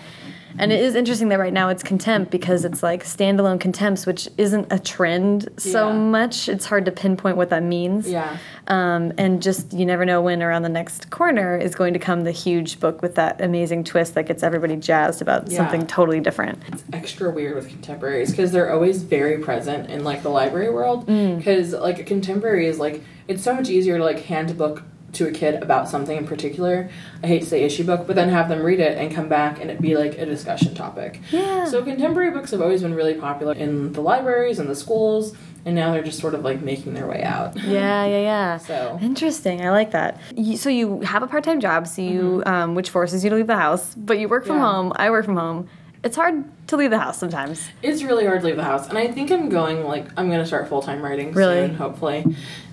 [0.58, 4.28] And it is interesting that right now it's contempt because it's like standalone contempts, which
[4.38, 5.96] isn't a trend so Yeah.
[5.98, 6.50] much.
[6.50, 8.10] It's hard to pinpoint what that means.
[8.10, 8.38] Yeah.
[8.68, 12.22] Um, and just you never know when around the next corner is going to come
[12.24, 15.58] the huge book with that amazing twist that gets everybody jazzed about Yeah.
[15.58, 16.60] something totally different.
[16.68, 21.08] It's extra weird with contemporaries because they're always very present in like the library world
[21.08, 21.38] Mm.
[21.38, 24.84] because like a contemporary is like it's so much easier to like hand a book
[25.14, 26.90] to a kid about something in particular
[27.24, 29.60] i hate to say issue book but then have them read it and come back
[29.62, 31.66] and it be like a discussion topic Yeah.
[31.66, 35.36] so contemporary books have always been really popular in the libraries and the schools
[35.66, 38.58] and now they're just sort of like making their way out Yeah, yeah, yeah.
[38.58, 39.62] So- interesting.
[39.62, 40.20] I like that.
[40.36, 43.46] You, so you have a part-time job, so you um, which forces you to leave
[43.46, 44.56] the house, but you work from.
[44.56, 44.64] Yeah.
[44.72, 44.92] home.
[44.96, 45.70] I work from home.
[46.04, 47.70] It's hard to leave the house sometimes.
[47.84, 50.48] It's really hard to leave the house, and I think I'm going like I'm gonna
[50.48, 51.68] start full time writing Really?
[51.68, 52.26] soon, hopefully.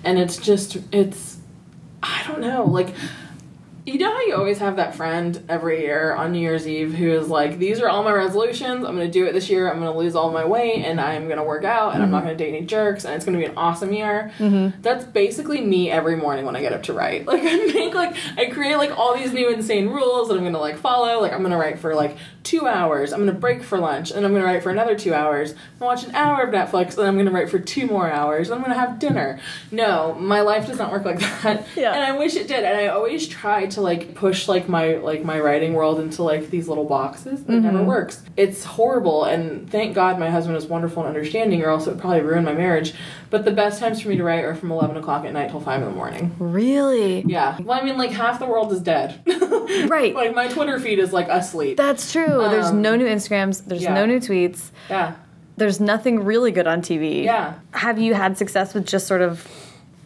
[0.03, 1.37] And it's just it's
[2.01, 2.95] I don't know like.
[3.89, 7.09] You know how you always have that friend every year on New Year's Eve who
[7.09, 8.85] is like, These are all my resolutions.
[8.85, 9.67] I'm going to do it this year.
[9.67, 12.11] I'm going to lose all my weight and I'm going to work out and I'm
[12.11, 12.27] not mm-hmm.
[12.27, 14.31] going to date any jerks and it's going to be an awesome year.
[14.37, 14.81] Mm-hmm.
[14.83, 17.27] That's basically me every morning when I get up to write.
[17.29, 20.53] Like, I make like, I create like all these new insane rules that I'm going
[20.53, 21.21] to like follow.
[21.21, 23.13] Like, I'm going to write for like two hours.
[23.13, 25.51] I'm going to break for lunch and I'm going to write for another two hours.
[25.51, 27.85] I'm going to watch an hour of Netflix and I'm going to write for two
[27.85, 28.49] more hours.
[28.49, 29.39] And I'm going to have dinner.
[29.71, 31.67] No, my life does not work like that.
[31.75, 31.93] Yeah.
[31.93, 32.63] And I wish it did.
[32.63, 36.49] And I always try to like push like my like my writing world into like
[36.49, 37.41] these little boxes.
[37.41, 38.21] It never works.
[38.37, 39.23] It's horrible.
[39.25, 42.43] And thank God my husband is wonderful and understanding, or else it would probably ruin
[42.45, 42.93] my marriage.
[43.29, 45.59] But the best times for me to write are from eleven o'clock at night till
[45.61, 46.35] five in the morning.
[46.39, 47.21] Really?
[47.21, 47.57] Yeah.
[47.61, 49.21] Well, I mean, like half the world is dead.
[49.87, 50.15] Right.
[50.15, 51.77] like my Twitter feed is like asleep.
[51.77, 52.25] That's true.
[52.49, 53.63] there's Um, no new Instagrams.
[53.65, 53.93] There's yeah.
[53.93, 54.71] no new tweets.
[54.89, 55.15] yeah.
[55.57, 57.23] There's nothing really good on TV.
[57.23, 57.53] Yeah.
[57.73, 59.47] Have you had success with just sort of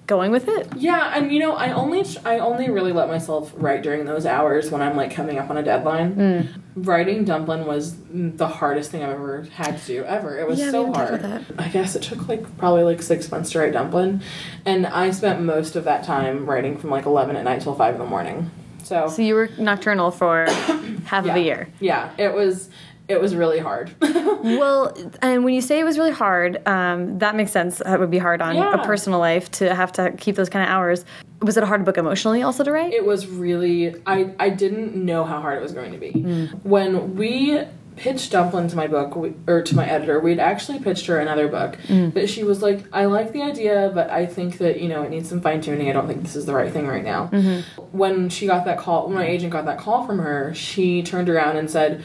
[0.08, 0.68] going with it?
[0.76, 4.70] Yeah, and you know, I only I only really let myself write during those hours
[4.72, 6.14] when I'm like coming up on a deadline.
[6.14, 6.60] Hmm.
[6.76, 10.38] Writing Dumplin was mm, the hardest thing I've ever had to do ever.
[10.40, 11.24] It was Yeah, so hard.
[11.58, 14.22] I guess it took like probably like six months to write Dumplin,
[14.66, 17.96] and I spent most of that time writing from like eleven at night till five
[17.96, 18.50] in the morning.
[18.84, 20.46] So, So you were nocturnal for
[21.06, 21.70] half yeah, of a year.
[21.80, 22.70] Yeah, it was
[23.14, 23.92] it was really hard.
[24.44, 27.80] Well, and when you say it was really hard, um, that makes sense.
[27.80, 28.74] It would be hard on Yeah.
[28.82, 31.06] a personal life to have to keep those kind of hours.
[31.42, 32.92] Was it a hard book emotionally also to write?
[32.94, 36.12] it was really I I didn't know how hard it was going to be.
[36.12, 36.46] Hmm.
[36.64, 37.62] When we
[37.96, 41.48] pitched Dumplin to my book we, or to my editor, we'd actually pitched her another
[41.48, 42.10] book, Hmm.
[42.10, 45.10] but she was like, "I like the idea, but I think that you know it
[45.10, 45.90] needs some fine tuning.
[45.90, 47.82] I don't think this is the right thing right now." Mm-hmm.
[47.98, 51.30] When she got that call, when my agent got that call from her, she turned
[51.30, 52.04] around and said,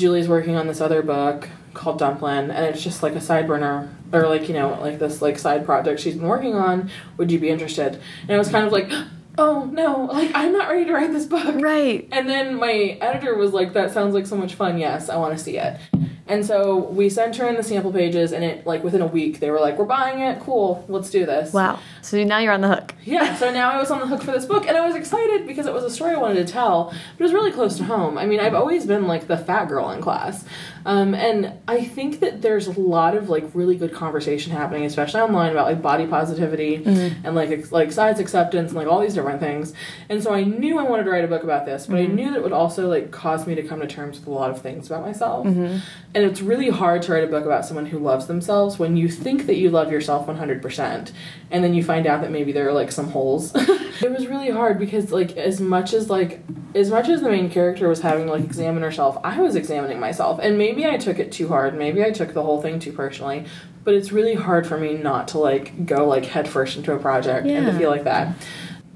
[0.00, 3.94] "Julie's working on this other book." called Dumplin, and it's just like a side burner
[4.12, 6.90] or like you know like this like side project she's been working on.
[7.16, 7.94] Would you be interested?
[8.22, 8.90] And it was kind of like,
[9.38, 11.54] oh no, like I'm not ready to write this book.
[11.60, 12.08] right.
[12.12, 14.78] And then my editor was like, "That sounds like so much fun.
[14.78, 15.78] Yes, I want to see it."
[16.26, 19.40] And so we sent her in the sample pages, and it like within a week
[19.40, 20.40] they were like, "We're buying it.
[20.40, 21.80] Cool, let's do this." Wow.
[22.02, 22.94] So now you're on the hook.
[23.04, 23.34] Yeah.
[23.34, 25.66] So now I was on the hook for this book, and I was excited because
[25.66, 28.16] it was a story I wanted to tell, but it was really close to home.
[28.16, 30.44] I mean, I've always been like the fat girl in class,
[30.86, 35.20] um, and I think that there's a lot of like really good conversation happening, especially
[35.20, 36.76] online about like body positivity
[37.24, 39.74] and like ex- like size acceptance and like all these different things.
[40.08, 42.14] And so I knew I wanted to write a book about this, but I mm-hmm.
[42.14, 44.50] knew that it would also like cause me to come to terms with a lot
[44.50, 45.46] of things about myself.
[45.46, 45.78] Mm-hmm.
[46.14, 49.08] And it's really hard to write a book about someone who loves themselves when you
[49.08, 51.12] think that you love yourself 100%
[51.50, 53.52] and then you find out that maybe there are like some holes.
[53.54, 56.40] it was really hard because like as much as like
[56.74, 59.98] as much as the main character was having to like examine herself, I was examining
[59.98, 60.38] myself.
[60.40, 61.76] And maybe I took it too hard.
[61.76, 63.46] Maybe I took the whole thing too personally.
[63.82, 67.46] But it's really hard for me not to like go like headfirst into a project
[67.46, 68.34] and to feel like that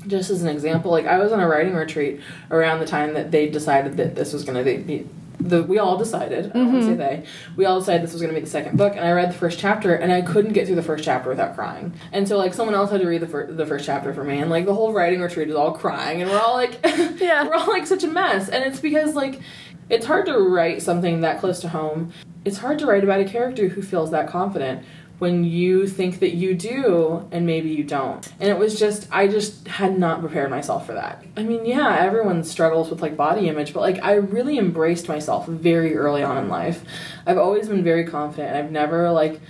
[0.06, 3.30] just as an example, like I was on a writing retreat around the time that
[3.30, 5.06] they decided that this was going to be
[5.40, 6.46] the we all decided.
[6.46, 6.98] I don't want to say mm-hmm.
[6.98, 7.24] they.
[7.56, 9.34] We all decided this was going to be the second book, and I read the
[9.34, 11.92] first chapter, and I couldn't get through the first chapter without crying.
[12.12, 14.38] And so like someone else had to read the fir- the first chapter for me,
[14.38, 16.78] and like the whole writing retreat is all crying, and we're all like,
[17.20, 17.46] Yeah.
[17.46, 19.40] we're all like such a mess, and it's because like.
[19.90, 22.14] It's hard to write something that close to home.
[22.46, 24.82] It's hard to write about a character who feels that confident
[25.18, 28.32] when you think that you do and maybe you don't.
[28.40, 31.24] And it was just I just had not prepared myself for that.
[31.36, 35.46] I mean, yeah, everyone struggles with like body image, but like I really embraced myself
[35.46, 36.84] very early on in life.
[37.26, 39.40] I've always been very confident and I've never like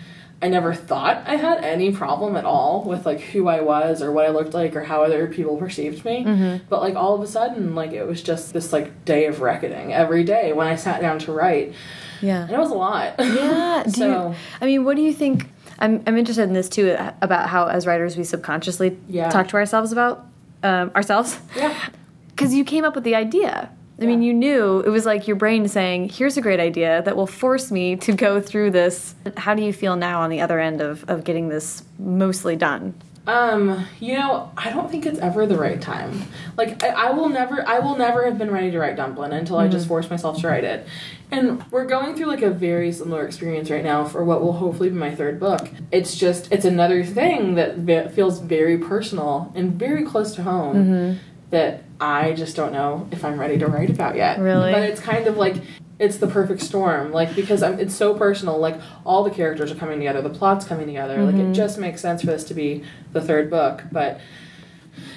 [0.44, 4.12] I never thought I had any problem at all with like who I was or
[4.12, 6.22] what I looked like or how other people perceived me.
[6.22, 6.66] Mm-hmm.
[6.68, 9.94] But like all of a sudden, like it was just this like day of reckoning
[9.94, 11.72] every day when I sat down to write.
[12.20, 12.42] Yeah.
[12.42, 13.14] And it was a lot.
[13.18, 13.84] Yeah.
[13.94, 15.48] So you, I mean, what do you think?
[15.78, 19.28] I'm, I'm interested in this too about how, as writers, we subconsciously Yeah.
[19.30, 20.26] talk to ourselves about
[20.62, 21.38] um, ourselves.
[21.56, 21.74] yeah.
[22.28, 23.70] Because you came up with the idea.
[24.02, 27.14] I mean, you knew it was like your brain saying, here's a great idea that
[27.16, 29.14] will force me to go through this.
[29.36, 32.92] How do you feel now on the other end of, of getting this mostly done?
[33.26, 36.24] Um, you know, I don't think it's ever the right time.
[36.56, 39.56] Like, I, I will never, I will never have been ready to write Dumplin' until
[39.56, 40.86] I just forced myself to write it.
[41.30, 44.90] And we're going through like a very similar experience right now for what will hopefully
[44.90, 45.70] be my third book.
[45.90, 51.18] It's just, it's another thing that feels very personal and very close to home
[51.50, 54.38] that I just don't know if I'm ready to write about yet.
[54.38, 54.72] Really?
[54.72, 55.56] But it's kind of like,
[55.98, 57.12] it's the perfect storm.
[57.12, 60.64] Like because I'm, it's so personal like all the characters are coming together the plot's
[60.64, 61.22] coming together.
[61.22, 64.20] Like it just makes sense for this to be the third book but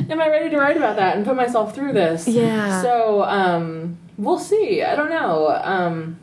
[0.09, 2.27] am i ready to write about that and put myself through this?
[2.27, 2.81] Yeah.
[2.81, 4.83] so um we'll see.
[4.83, 5.59] I don't know.
[5.63, 6.19] Um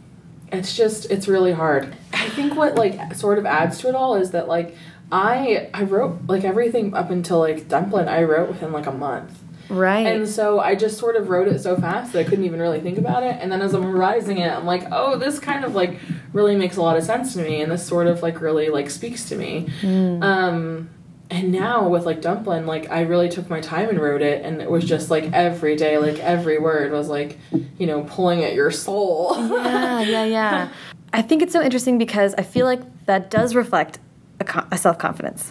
[0.52, 1.94] it's just it's really hard.
[2.12, 4.76] I think what like sort of adds to it all is that like
[5.12, 9.38] i i wrote like everything up until like dumplin i wrote within like a month
[9.68, 10.06] Right.
[10.06, 12.80] and so I just sort of wrote it so fast that I couldn't even really
[12.80, 13.36] think about it.
[13.40, 15.98] And then as I'm revising it, I'm like, oh, this kind of like
[16.32, 18.90] really makes a lot of sense to me, and this sort of like really like
[18.90, 19.68] speaks to me.
[19.82, 20.90] Um,
[21.30, 24.60] and now with like Dumplin', like I really took my time and wrote it, and
[24.60, 27.38] it was just like every day, like every word was like,
[27.78, 29.34] you know, pulling at your soul.
[29.38, 30.68] yeah, yeah, yeah.
[31.12, 34.00] I think it's so interesting because I feel like that does reflect
[34.40, 35.50] a, co- a self confidence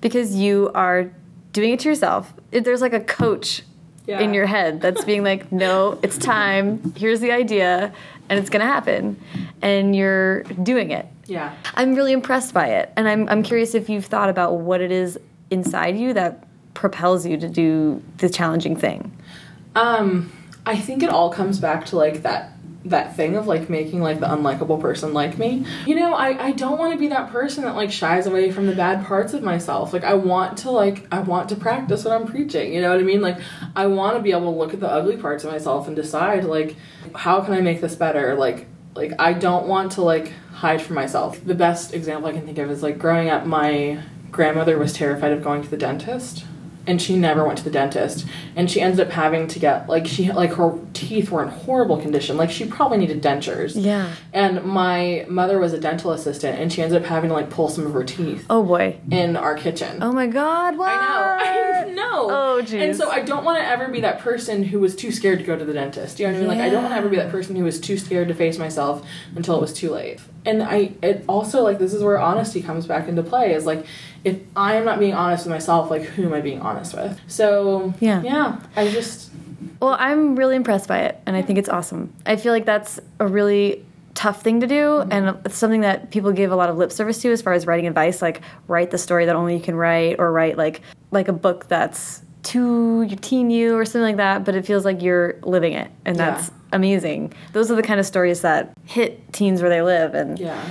[0.00, 1.10] because you are
[1.52, 2.32] doing it to yourself.
[2.50, 3.62] There's like a coach
[4.06, 4.20] Yeah.
[4.20, 6.92] in your head that's being like, no, it's time.
[6.96, 7.92] Here's the idea,
[8.28, 9.16] and it's gonna happen,
[9.60, 11.06] and you're doing it.
[11.26, 11.52] yeah.
[11.76, 14.90] I'm really impressed by it, and I'm I'm curious if you've thought about what it
[14.90, 15.18] is
[15.50, 16.44] inside you that
[16.74, 19.12] propels you to do the challenging thing.
[19.76, 20.32] Um,
[20.66, 22.51] I think it all comes back to like that
[22.84, 25.64] that thing of like making like the unlikable person like me.
[25.86, 28.66] You know, I I don't want to be that person that like shies away from
[28.66, 29.92] the bad parts of myself.
[29.92, 32.72] Like I want to like I want to practice what I'm preaching.
[32.72, 33.20] You know what I mean?
[33.20, 33.38] Like
[33.76, 36.44] I want to be able to look at the ugly parts of myself and decide
[36.44, 36.76] like
[37.14, 38.34] how can I make this better?
[38.34, 41.44] Like like I don't want to like hide from myself.
[41.44, 45.32] The best example I can think of is like growing up my grandmother was terrified
[45.32, 46.46] of going to the dentist
[46.86, 48.26] and she never went to the dentist
[48.56, 51.96] and she ended up having to get like she like her teeth were in horrible
[51.96, 54.12] condition like she probably needed dentures Yeah.
[54.32, 57.68] and my mother was a dental assistant and she ended up having to like pull
[57.68, 58.98] some of her teeth Oh boy.
[59.10, 60.76] in our kitchen Oh my God.
[60.76, 60.90] What?
[60.90, 61.82] I know.
[61.82, 62.28] I know.
[62.30, 62.82] Oh, jeez.
[62.82, 65.44] And so I don't want to ever be that person who was too scared to
[65.44, 66.18] go to the dentist.
[66.20, 66.48] You know what I mean?
[66.48, 68.58] Like I don't want to ever be that person who was too scared to face
[68.58, 69.06] myself
[69.36, 70.20] until it was too late.
[70.44, 73.86] And I it also like this is where honesty comes back into play is like
[74.24, 77.20] if I am not being honest with myself, like who am I being honest with?
[77.28, 78.22] So Yeah.
[78.22, 78.60] yeah.
[78.76, 79.30] I just
[79.80, 82.12] Well, I'm really impressed by it, and I think it's awesome.
[82.26, 83.84] I feel like that's a really
[84.14, 85.12] tough thing to do, mm-hmm.
[85.12, 87.66] and it's something that people give a lot of lip service to as far as
[87.66, 91.28] writing advice, like write the story that only you can write, or write like like
[91.28, 94.44] a book that's to your teen you or something like that.
[94.44, 96.32] But it feels like you're living it, and Yeah.
[96.32, 97.32] that's amazing.
[97.52, 100.62] Those are the kind of stories that hit teens where they live, and yeah.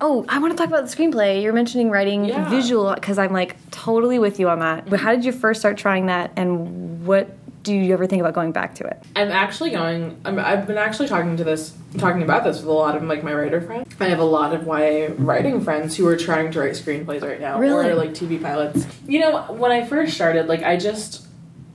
[0.00, 1.42] Oh, I want to talk about the screenplay.
[1.42, 2.48] You're mentioning writing Yeah.
[2.50, 4.90] visual because I'm like totally with you on that.
[4.90, 7.30] But how did you first start trying that, and what
[7.62, 9.00] do you ever think about going back to it?
[9.14, 10.20] I'm actually going.
[10.24, 13.22] I'm, I've been actually talking to this, talking about this with a lot of like
[13.22, 13.94] my writer friends.
[14.00, 17.40] I have a lot of YA writing friends who are trying to write screenplays right
[17.40, 17.88] now, Really?
[17.90, 18.84] or like TV pilots.
[19.06, 21.24] You know, when I first started, like I just,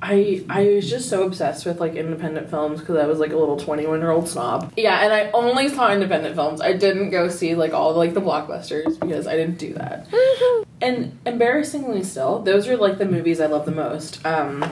[0.02, 3.38] I I was just so obsessed with like independent films because I was like a
[3.38, 4.72] little 21 year old snob.
[4.78, 6.62] Yeah, and I only saw independent films.
[6.62, 10.08] I didn't go see like all like the blockbusters because I didn't do that.
[10.80, 14.24] And embarrassingly still, those are like the movies I love the most.
[14.24, 14.64] Um,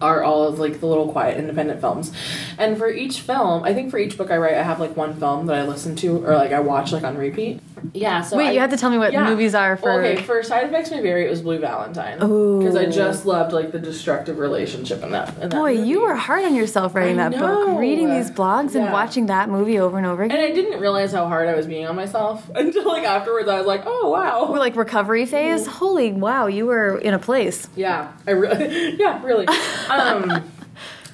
[0.00, 2.12] are all of like the little quiet independent films.
[2.58, 5.18] And for each film, I think for each book I write, I have like one
[5.18, 7.60] film that I listen to or like I watch like on repeat.
[7.94, 8.22] Yeah.
[8.22, 9.24] So Wait, I- you have to tell me what yeah.
[9.28, 9.90] movies are for.
[9.90, 12.18] Well, okay, for Side Effects May Vary, it was Blue Valentine.
[12.18, 15.34] Because I just loved like the destructive relationship in that.
[15.34, 15.88] In that Boy, movie.
[15.88, 17.66] you were hard on yourself writing I that know.
[17.66, 20.32] book, reading these blogs, and watching that movie over and over And.
[20.32, 23.48] I didn't realize how hard I was being on myself until like afterwards.
[23.48, 24.50] I was like, oh wow.
[24.50, 25.66] We're like recovery phase.
[25.66, 27.68] Holy wow, you were in a place.
[27.76, 29.46] Yeah, I really, yeah, really.
[29.88, 30.42] Um,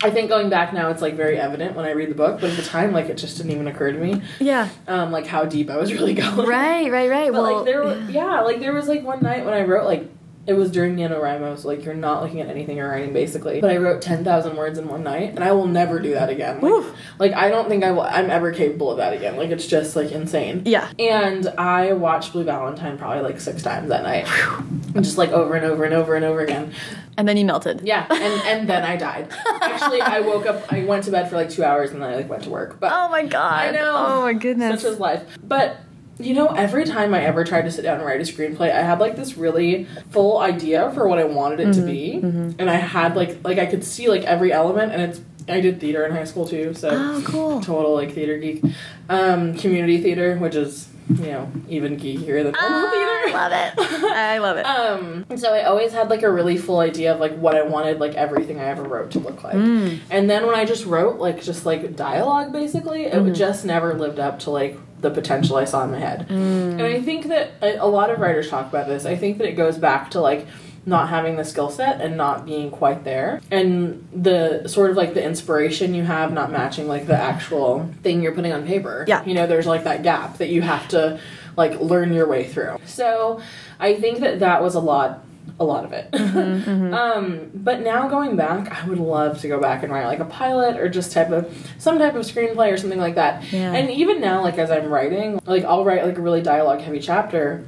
[0.02, 2.50] I think going back now, it's like very evident when I read the book, but
[2.50, 4.68] at the time, like it just didn't even occur to me, Yeah.
[4.88, 6.48] um, like how deep I was really going.
[6.48, 7.32] Right, right, right.
[7.32, 8.40] But well, like there, were, yeah.
[8.40, 10.08] like there was like one night when I wrote like
[10.44, 13.60] it was during NaNoWriMo, so like you're not looking at anything you're writing basically.
[13.60, 16.60] But I wrote 10,000 words in one night, and I will never do that again.
[16.60, 16.84] Like,
[17.18, 19.36] like I don't think I will, I'm ever capable of that again.
[19.36, 20.62] Like it's just like insane.
[20.64, 20.90] Yeah.
[20.98, 24.26] And I watched Blue Valentine probably like six times that night.
[25.00, 26.72] just like over and over and over and over again.
[27.16, 27.82] And then you melted.
[27.84, 29.28] Yeah, and and then I died.
[29.60, 30.72] Actually, I woke up.
[30.72, 32.80] I went to bed for like two hours, and then I like went to work.
[32.80, 33.66] But Oh my god.
[33.66, 33.94] I know.
[33.96, 34.80] Oh my goodness.
[34.82, 35.22] such is life.
[35.42, 35.78] But
[36.18, 38.82] you know, every time I ever tried to sit down and write a screenplay, I
[38.82, 41.80] had like this really full idea for what I wanted it Mm-hmm.
[41.80, 42.12] to be,
[42.58, 45.20] and I had like like I could see like every element, and it's.
[45.48, 47.60] I did theater in high school too, so Oh, cool.
[47.60, 48.62] total like theater geek.
[49.08, 53.10] Um, community theater, which is you know even geekier than normal theater.
[53.26, 54.04] I love it.
[54.04, 54.66] I love it.
[55.32, 57.98] Um, so I always had like a really full idea of like what I wanted
[57.98, 59.56] like everything I ever wrote to look like.
[59.56, 59.98] Mm.
[60.10, 63.34] And then when I just wrote like just like dialogue basically, it Mm-hmm.
[63.34, 66.26] just never lived up to like the potential I saw in my head.
[66.28, 66.72] Mm.
[66.72, 69.04] And I think that a, a lot of writers talk about this.
[69.04, 70.46] I think that it goes back to like
[70.84, 75.14] not having the skill set and not being quite there and the sort of like
[75.14, 79.24] the inspiration you have not matching like the actual thing you're putting on paper Yeah.
[79.24, 81.20] you know there's like that gap that you have to
[81.56, 83.40] like learn your way through so
[83.78, 85.22] i think that that was a lot
[85.60, 89.60] a lot of it Mm-hmm, um but now going back i would love to go
[89.60, 91.46] back and write like a pilot or just type of
[91.78, 93.72] some type of screenplay or something like that Yeah.
[93.72, 97.00] and even now like as i'm writing like i'll write like a really dialogue heavy
[97.00, 97.64] chapter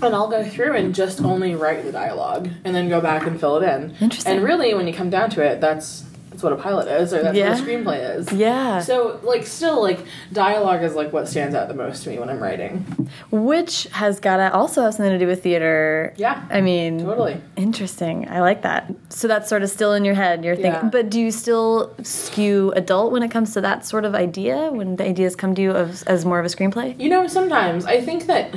[0.00, 3.40] and I'll go through and just only write the dialogue and then go back and
[3.40, 3.96] fill it in.
[4.00, 4.32] Interesting.
[4.36, 6.04] And really, when you come down to it, that's
[6.38, 7.50] that's what a pilot is, or that's Yeah.
[7.50, 8.32] what a screenplay is.
[8.32, 8.78] yeah.
[8.80, 9.98] So, like, still, like,
[10.32, 12.86] dialogue is like what stands out the most to me when I'm writing.
[13.32, 16.14] Which has got to also have something to do with theater.
[16.16, 17.38] Yeah, I mean, totally.
[17.56, 18.28] Interesting.
[18.30, 18.88] I like that.
[19.08, 20.44] So that's sort of still in your head.
[20.44, 20.90] You're thinking, Yeah.
[20.90, 24.70] but do you still skew adult when it comes to that sort of idea?
[24.70, 26.94] When the ideas come to you as, as more of a screenplay?
[27.00, 28.54] You know, sometimes I think that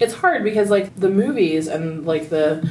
[0.00, 2.66] it's hard because, like, the movies and, like, the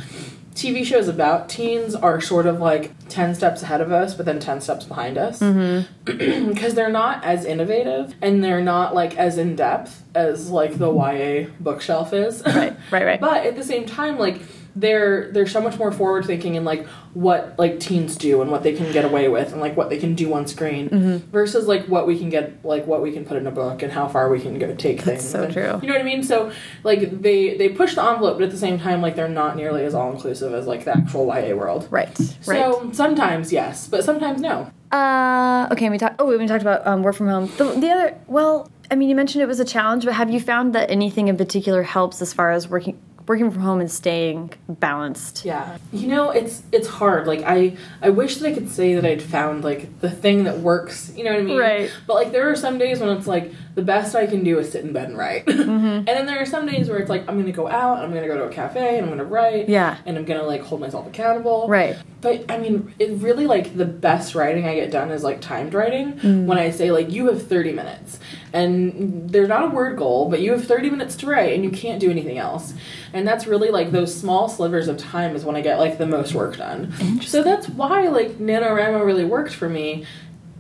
[0.58, 4.40] TV shows about teens are sort of like 10 steps ahead of us, but then
[4.40, 5.40] 10 steps behind us.
[5.40, 6.48] Mm-hmm.
[6.58, 10.92] Because they're not as innovative and they're not, like, as in depth as, like, the
[10.92, 12.42] YA bookshelf is.
[12.44, 13.22] Right, right, right.
[13.28, 14.42] But at the same time, like,
[14.80, 18.62] they're they're so much more forward thinking in like what like teens do and what
[18.64, 21.32] they can get away with and like what they can do on screen Mm-hmm.
[21.32, 23.92] versus like what we can get like what we can put in a book and
[23.92, 25.28] how far we can go take things.
[25.28, 25.80] so And- true.
[25.82, 26.24] You know what I mean?
[26.24, 26.52] So
[26.84, 29.84] like they they push the envelope, but at the same time, like they're not nearly
[29.84, 31.88] as all inclusive as like the actual YA world.
[31.90, 32.18] Right.
[32.46, 32.60] Right.
[32.60, 34.70] So sometimes yes, but sometimes no.
[34.92, 36.16] Uh, okay, we talked.
[36.20, 37.52] Oh, we talked about um, work from home.
[37.58, 40.40] The, the other, well, I mean, you mentioned it was a challenge, but have you
[40.40, 42.98] found that anything in particular helps as far as working
[43.28, 45.44] working from home and staying balanced?
[45.46, 45.78] Yeah.
[45.92, 47.28] You know, it's it's hard.
[47.28, 50.60] Like I I wish that I could say that I'd found like the thing that
[50.60, 51.12] works.
[51.16, 51.58] You know what I mean?
[51.58, 51.92] Right.
[52.08, 54.72] But like there are some days when it's like the best I can do is
[54.72, 55.48] sit in bed and write.
[55.48, 58.28] and then there are some days where it's like I'm gonna go out, I'm gonna
[58.28, 59.70] go to a cafe and I'm gonna write.
[59.70, 59.98] Yeah.
[60.06, 61.68] And I'm gonna like hold myself accountable.
[61.68, 61.98] Right.
[62.22, 65.74] But I mean, it really like the best writing I get done is like timed
[65.74, 66.14] writing.
[66.14, 66.46] Mm.
[66.46, 68.20] When I say like you have 30 minutes
[68.54, 71.70] and there's not a word goal, but you have 30 minutes to write and you
[71.70, 72.74] can't do anything else.
[73.14, 76.06] And that's really like those small slivers of time is when I get like the
[76.08, 76.94] most work done.
[77.22, 80.06] So that's why like NaNoWriMo really worked for me.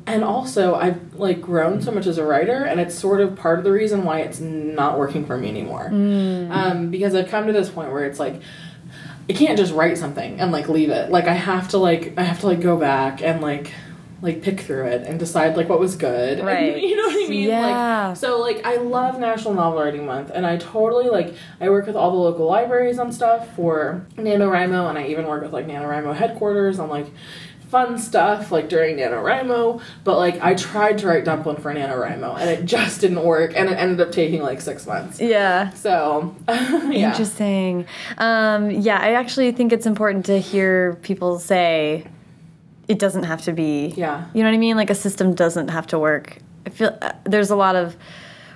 [0.05, 3.59] And also, I've like grown so much as a writer, and it's sort of part
[3.59, 5.89] of the reason why it's not working for me anymore.
[6.49, 8.41] Um, because I've come to this point where it's like,
[9.29, 11.11] I can't just write something and like leave it.
[11.11, 13.73] Like I have to like I have to like go back and like
[14.21, 16.39] like pick through it and decide like what was good.
[16.39, 16.77] And, Right.
[16.81, 17.49] you know what I mean?
[17.49, 18.07] Yeah.
[18.09, 21.85] Like so like I love National Novel Writing Month and I totally like I work
[21.87, 25.67] with all the local libraries on stuff for NaNoWriMo and I even work with like
[25.67, 27.07] NaNoWriMo headquarters on like
[27.69, 29.81] fun stuff like during NaNoWriMo.
[30.03, 33.69] But like I tried to write Dumplin for NaNoWriMo and it just didn't work and
[33.69, 35.19] it ended up taking like six months.
[35.19, 35.71] Yeah.
[35.71, 37.09] So yeah.
[37.11, 37.85] Interesting.
[38.17, 42.07] Um, yeah, I actually think it's important to hear people say
[42.87, 43.93] it doesn't have to be.
[43.97, 44.25] Yeah.
[44.33, 44.77] You know what I mean?
[44.77, 46.39] Like a system doesn't have to work.
[46.65, 47.95] I feel uh, there's a lot of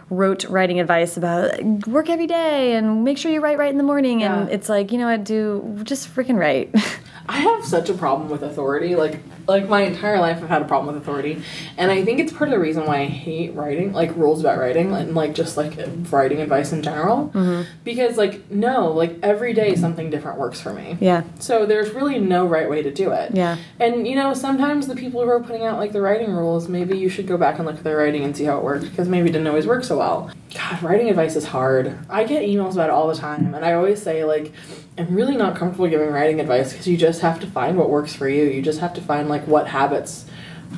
[0.10, 3.84] rote writing advice about work every day and make sure you write right in the
[3.84, 6.70] morning and it's like you know what do just freaking write
[7.32, 8.96] I have such a problem with authority.
[8.96, 9.20] Like
[9.52, 11.44] like my entire life I've had a problem with authority.
[11.78, 14.58] And I think it's part of the reason why I hate writing, like rules about
[14.58, 15.78] writing and like just like
[16.12, 17.32] writing advice in general.
[17.34, 17.70] Mm-hmm.
[17.84, 20.98] Because like no, like every day something different works for me.
[21.00, 23.36] yeah So there's really no right way to do it.
[23.36, 23.58] Yeah.
[23.80, 26.98] And you know, sometimes the people who are putting out like the writing rules, maybe
[26.98, 29.08] you should go back and look at their writing and see how it worked because
[29.08, 30.32] maybe it didn't always work so well.
[30.54, 31.98] God, writing advice is hard.
[32.10, 34.52] I get emails about it all the time, and I always say like,
[34.98, 38.14] I'm really not comfortable giving writing advice because you just have to find what works
[38.14, 38.44] for you.
[38.44, 40.26] You just have to find like what habits,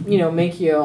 [0.05, 0.75] you know, make you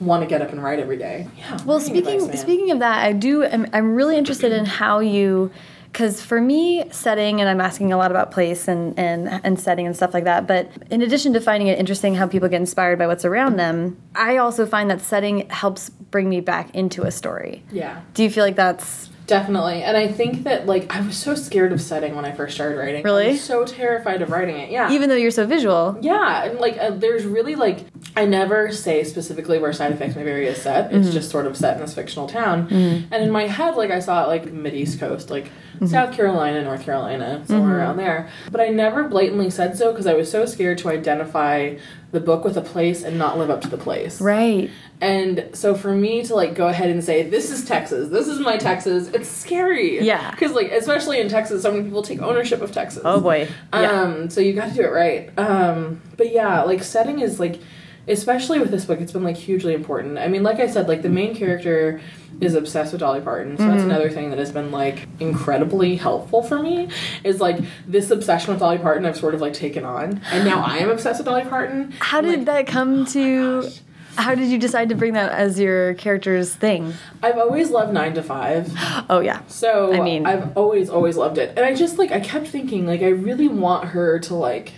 [0.00, 1.28] want to get up and write every day.
[1.36, 1.58] Yeah.
[1.64, 3.44] Well, speaking advice, speaking of that, I do.
[3.44, 5.50] I'm, I'm really interested in how you
[5.92, 9.86] because for me, setting, and I'm asking a lot about place and, and, and setting
[9.86, 12.98] and stuff like that, but in addition to finding it interesting how people get inspired
[12.98, 17.10] by what's around them, I also find that setting helps bring me back into a
[17.10, 17.64] story.
[17.72, 18.00] Yeah.
[18.14, 19.82] Do you feel like that's Definitely.
[19.82, 22.78] And I think that like I was so scared of setting when I first started
[22.78, 23.02] writing.
[23.04, 23.28] Really?
[23.32, 24.70] was so terrified of writing it.
[24.70, 24.90] Yeah.
[24.90, 25.98] even though you're so visual?
[26.00, 27.84] yeah, and like uh, there's really like
[28.16, 30.94] I never say specifically where side effects may vary is set.
[30.94, 31.12] It's mm.
[31.12, 32.68] just sort of set in this fictional town.
[32.68, 33.08] Mm.
[33.10, 35.86] And in my head, like I saw it like mid East Coast, like mm-hmm.
[35.86, 37.80] South Carolina, North Carolina, somewhere mm-hmm.
[37.80, 38.30] around there.
[38.50, 41.76] But I never blatantly said so because I was so scared to identify
[42.10, 44.20] the book with a place and not live up to the place.
[44.20, 44.70] Right.
[45.00, 48.40] And so for me to like go ahead and say this is Texas, this is
[48.40, 50.00] my Texas, it's scary.
[50.00, 50.30] Yeah.
[50.30, 53.02] Because like especially in Texas, so many people take ownership of Texas.
[53.04, 53.48] Oh boy.
[53.72, 54.02] Yeah.
[54.02, 54.30] Um.
[54.30, 55.38] So you got to do it right.
[55.38, 56.00] Um.
[56.16, 57.60] But yeah, like setting is like,
[58.08, 60.18] especially with this book, it's been like hugely important.
[60.18, 62.00] I mean, like I said, like the main character
[62.40, 63.70] is obsessed with Dolly Parton, so Mm-hmm.
[63.72, 66.88] that's another thing that has been like incredibly helpful for me.
[67.24, 70.62] Is like this obsession with Dolly Parton, I've sort of like taken on, and now
[70.62, 71.92] I am obsessed with Dolly Parton.
[72.00, 73.70] How did Like, that come to?
[74.16, 76.92] How did you decide to bring that as your character's thing?
[77.22, 78.72] I've always loved Nine to Five.
[79.10, 79.40] Oh yeah.
[79.48, 82.86] So I mean- I've always always loved it, and I just like I kept thinking
[82.86, 84.72] like I really want her to like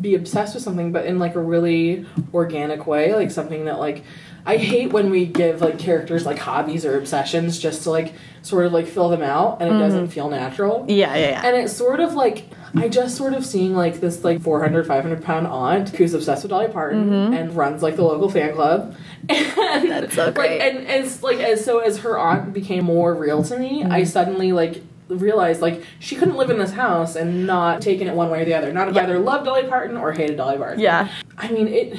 [0.00, 4.04] be obsessed with something, but in like a really organic way, like something that like
[4.46, 8.64] I hate when we give like characters like hobbies or obsessions just to like sort
[8.64, 9.80] of like fill them out, and it mm-hmm.
[9.80, 10.86] doesn't feel natural.
[10.88, 11.46] Yeah, yeah, yeah.
[11.46, 15.24] And it's sort of like I just sort of seeing like this like 400, 500
[15.24, 17.34] pound aunt who's obsessed with Dolly Parton mm-hmm.
[17.34, 18.94] and runs like the local fan club.
[19.28, 20.60] And That's so like, great.
[20.60, 24.04] and as like as so as her aunt became more real to me, I mm-hmm.
[24.04, 28.30] suddenly like realized like she couldn't live in this house and not taking it one
[28.30, 28.72] way or the other.
[28.72, 29.04] Not have Yeah.
[29.04, 30.80] either loved Dolly Parton or hated Dolly Parton.
[30.80, 31.08] Yeah.
[31.38, 31.96] I mean it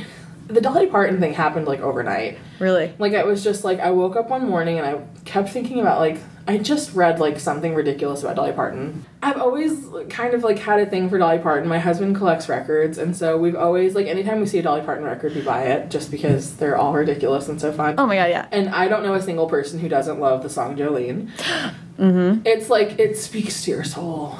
[0.48, 2.38] the Dolly Parton thing happened like overnight.
[2.60, 2.94] Really.
[3.00, 6.00] Like it was just like I woke up one morning and I kept thinking about
[6.00, 6.18] like
[6.50, 9.06] I just read like something ridiculous about Dolly Parton.
[9.22, 11.68] I've always kind of like had a thing for Dolly Parton.
[11.68, 15.04] My husband collects records and so we've always like anytime we see a Dolly Parton
[15.04, 17.96] record we buy it just because they're all ridiculous and so fun.
[17.98, 18.48] Oh my god, yeah.
[18.52, 21.30] And I don't know a single person who doesn't love the song Jolene.
[21.98, 22.42] Mm-hmm.
[22.46, 24.38] It's like it speaks to your soul.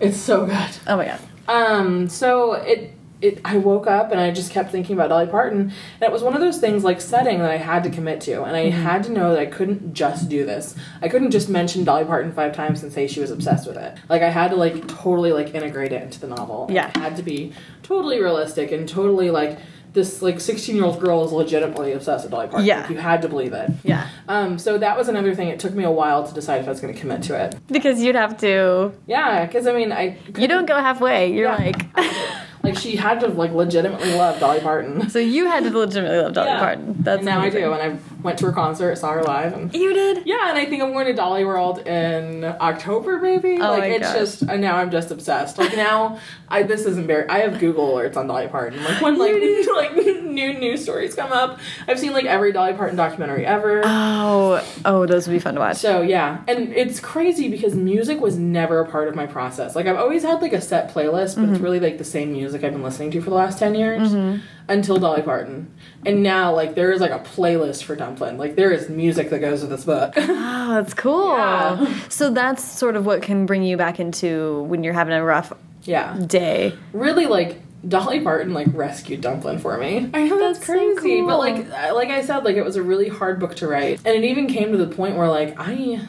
[0.00, 0.70] It's so good.
[0.86, 1.20] Oh my god.
[1.48, 5.60] Um, so it it I woke up and I just kept thinking about Dolly Parton,
[5.60, 8.44] and it was one of those things like setting that I had to commit to,
[8.44, 10.76] and I had to know that I couldn't just do this.
[11.02, 13.98] I couldn't just mention Dolly Parton five times and say she was obsessed with it.
[14.08, 16.68] Like I had to like totally like integrate it into the novel.
[16.70, 16.88] Yeah.
[16.88, 17.52] it had to be
[17.82, 19.58] totally realistic and totally like
[19.92, 22.66] this like 16 year old girl is legitimately obsessed with Dolly Parton.
[22.66, 22.80] Yeah.
[22.82, 23.70] Like, you had to believe it.
[23.84, 24.08] Yeah.
[24.28, 25.48] Um, so that was another thing.
[25.48, 27.56] It took me a while to decide if I was going to commit to it.
[27.68, 28.92] Because you'd have to.
[29.06, 31.32] Yeah, because I mean, I You don't go halfway.
[31.32, 31.56] You're Yeah.
[31.56, 31.86] like.
[32.62, 35.08] like she had to like legitimately love Dolly Parton.
[35.18, 36.58] So you had to legitimately love Dolly Yeah.
[36.58, 36.96] Parton.
[37.00, 37.62] That's and now amazing.
[37.64, 40.26] I do, and I went to her concert, saw her live, and You did.
[40.26, 43.54] yeah, and I think I'm going to Dollywood in October, maybe.
[43.60, 44.16] Oh like my it's gosh.
[44.16, 45.56] just, and now I'm just obsessed.
[45.58, 47.30] Like now, I this is embarrassing.
[47.30, 48.82] I have Google alerts on Dolly Parton.
[48.84, 49.32] Like when like
[49.74, 53.82] like new news stories come up, I've seen like every Dolly Parton documentary ever.
[53.84, 55.76] Oh, oh, those would be fun to watch.
[55.78, 59.74] So yeah, and it's crazy because music was never a part of my process.
[59.76, 61.52] Like I've always had like a set playlist, but Mm-hmm.
[61.54, 64.10] it's really like the same music I've been listening to for the last ten years
[64.12, 64.44] mm-hmm.
[64.68, 65.72] until Dolly Parton.
[66.06, 68.38] And now like there is like a playlist for Dumplin.
[68.38, 70.14] Like there is music that goes with this book.
[70.16, 71.36] Oh, that's cool.
[71.36, 72.08] Yeah.
[72.08, 75.52] So that's sort of what can bring you back into when you're having a rough
[75.84, 76.74] yeah, day.
[76.92, 77.60] really like.
[77.86, 80.10] Dolly Parton like rescued Dumplin for me.
[80.12, 82.74] I know that's, That's so crazy, but like I- like I said, like it was
[82.74, 85.54] a really hard book to write, and it even came to the point where like
[85.58, 86.00] I,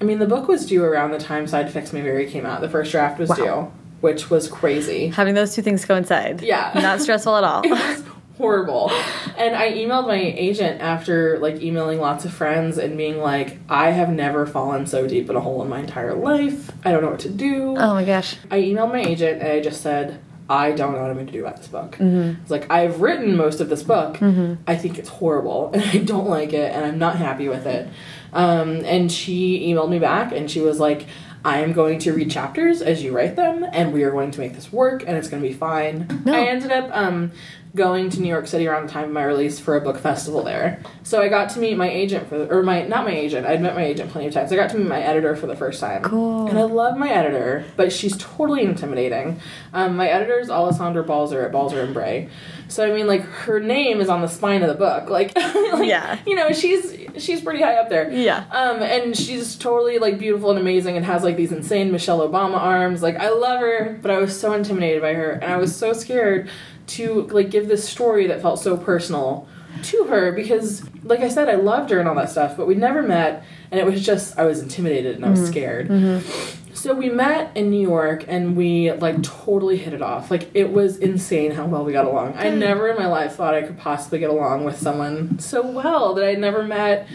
[0.00, 2.60] I mean, the book was due around the time Side Effects May Vary came out.
[2.60, 3.36] The first draft was Wow.
[3.36, 5.08] due, which was crazy.
[5.08, 6.42] Having those two things coincide.
[6.42, 6.72] Yeah.
[6.74, 7.60] Not stressful at all.
[7.64, 8.04] it was
[8.36, 8.90] horrible.
[9.38, 13.90] And I emailed my agent after like emailing lots of friends and being like, I
[13.90, 16.70] have never fallen so deep in a hole in my entire life.
[16.84, 17.76] I don't know what to do.
[17.76, 18.36] oh my gosh.
[18.50, 21.32] I emailed my agent and I just said, I don't know what I'm going to
[21.32, 21.96] do about this book.
[21.98, 24.22] It's like, I've written most of this book.
[24.22, 27.88] I think it's horrible and I don't like it and I'm not happy with it.
[28.32, 31.06] Um, and she emailed me back and she was like,
[31.46, 34.40] I am going to read chapters as you write them, and we are going to
[34.40, 36.22] make this work, and it's going to be fine.
[36.24, 36.34] No.
[36.34, 37.30] I ended up um,
[37.76, 40.42] going to New York City around the time of my release for a book festival
[40.42, 40.80] there.
[41.04, 43.46] So I got to meet my agent for, the, or my not my agent.
[43.46, 44.50] I'd met my agent plenty of times.
[44.50, 46.02] I got to meet my editor for the first time.
[46.02, 46.48] Cool.
[46.48, 49.38] And I love my editor, but she's totally intimidating.
[49.72, 52.28] Um, my editor is Alessandra Balzer at Balzer and Bray.
[52.68, 55.08] So I mean, like her name is on the spine of the book.
[55.08, 56.18] Like, like Yeah.
[56.26, 58.10] you know, she's she's pretty high up there.
[58.10, 58.44] Yeah.
[58.50, 62.56] Um, and she's totally like beautiful and amazing, and has like these insane Michelle Obama
[62.56, 63.02] arms.
[63.02, 65.92] Like I love her, but I was so intimidated by her, and I was so
[65.92, 66.48] scared
[66.86, 69.48] to like give this story that felt so personal
[69.82, 72.74] to her because, like I said, I loved her and all that stuff, but we
[72.74, 75.50] never met, and it was just I was intimidated and I was mm-hmm.
[75.50, 75.88] scared.
[75.88, 80.30] So So we met in New York and we like totally hit it off.
[80.30, 82.34] Like it was insane how well we got along.
[82.36, 86.14] I never in my life thought I could possibly get along with someone so well
[86.14, 87.08] that I'd never met.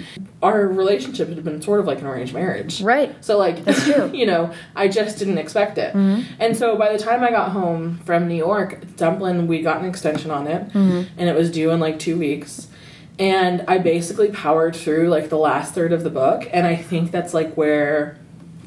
[0.43, 2.81] Our relationship had been sort of like an arranged marriage.
[2.81, 3.15] Right.
[3.23, 4.11] So like That's true.
[4.13, 5.95] you know, I just didn't expect it.
[5.95, 6.33] Mm-hmm.
[6.37, 9.87] And so by the time I got home from New York, Dumplin, we got an
[9.87, 11.17] extension on it mm-hmm.
[11.17, 12.67] and it was due in like 2 weeks.
[13.17, 17.11] And I basically powered through like the last third of the book and I think
[17.11, 18.17] that's like where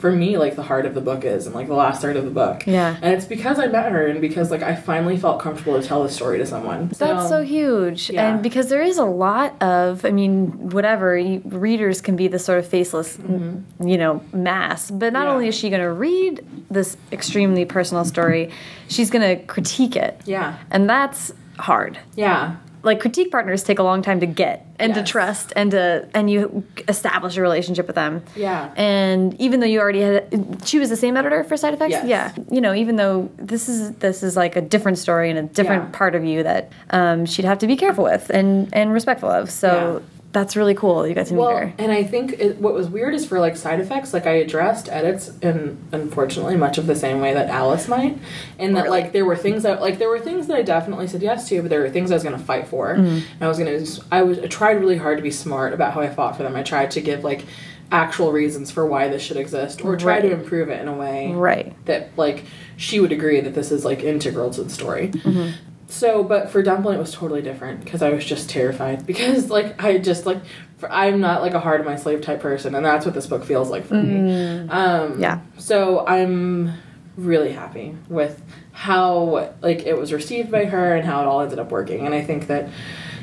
[0.04, 2.26] for me like the heart of the book is and like the last third of
[2.26, 2.66] the book.
[2.66, 2.98] Yeah.
[3.00, 6.02] And it's because I met her and because like I finally felt comfortable to tell
[6.02, 6.88] the story to someone.
[6.88, 8.10] That's so huge.
[8.10, 8.28] Yeah.
[8.28, 12.44] And because there is a lot of, I mean, whatever, you, readers can be this
[12.44, 13.88] sort of faceless, mm-hmm.
[13.88, 14.90] you know, mass.
[14.90, 15.24] But not.
[15.24, 15.32] Yeah.
[15.32, 18.50] only is she going to read this extremely personal story,
[18.88, 20.20] she's going to critique it.
[20.26, 20.58] Yeah.
[20.70, 21.98] And that's hard.
[22.14, 22.56] Yeah.
[22.84, 26.28] Like critique partners take a long time to get and to trust and to and
[26.30, 28.22] you establish a relationship with them.
[28.36, 28.72] Yeah.
[28.76, 31.92] And even though you already had she was the same editor for side effects?
[31.92, 32.06] Yes.
[32.06, 32.32] Yeah.
[32.50, 35.84] You know, even though this is this is like a different story and a different
[35.84, 35.98] Yeah.
[35.98, 39.50] part of you that um, she'd have to be careful with and and respectful of.
[39.50, 40.08] So Yeah.
[40.34, 41.06] That's really cool.
[41.06, 41.72] You got to meet Well, her.
[41.78, 44.90] and I think it, what was weird is for like side effects, like I addressed
[44.90, 48.18] edits in unfortunately much of the same way that Alice might,
[48.58, 49.00] and that Really?
[49.02, 51.62] like there were things that like there were things that I definitely said yes to,
[51.62, 53.06] but there were things I was going to fight for, Mm-hmm.
[53.06, 55.94] and I was going to I was I tried really hard to be smart about
[55.94, 56.54] how I fought for them.
[56.56, 57.46] I tried to give like
[57.92, 61.32] actual reasons for why this should exist, or try to improve it in a way
[61.32, 61.72] Right.
[61.86, 62.44] that like
[62.76, 65.08] she would agree that this is like integral to the story.
[65.10, 65.50] Mm-hmm.
[65.88, 69.82] So, but for Dumplin, it was totally different because I was just terrified because like
[69.82, 70.38] I just like
[70.78, 73.26] for, I'm not like a hard of my slave type person, and that's what this
[73.26, 74.68] book feels like for me.
[74.68, 75.20] Um, Mm.
[75.20, 75.40] Yeah.
[75.58, 76.72] So I'm
[77.16, 81.58] really happy with how like it was received by her and how it all ended
[81.58, 82.68] up working, and I think that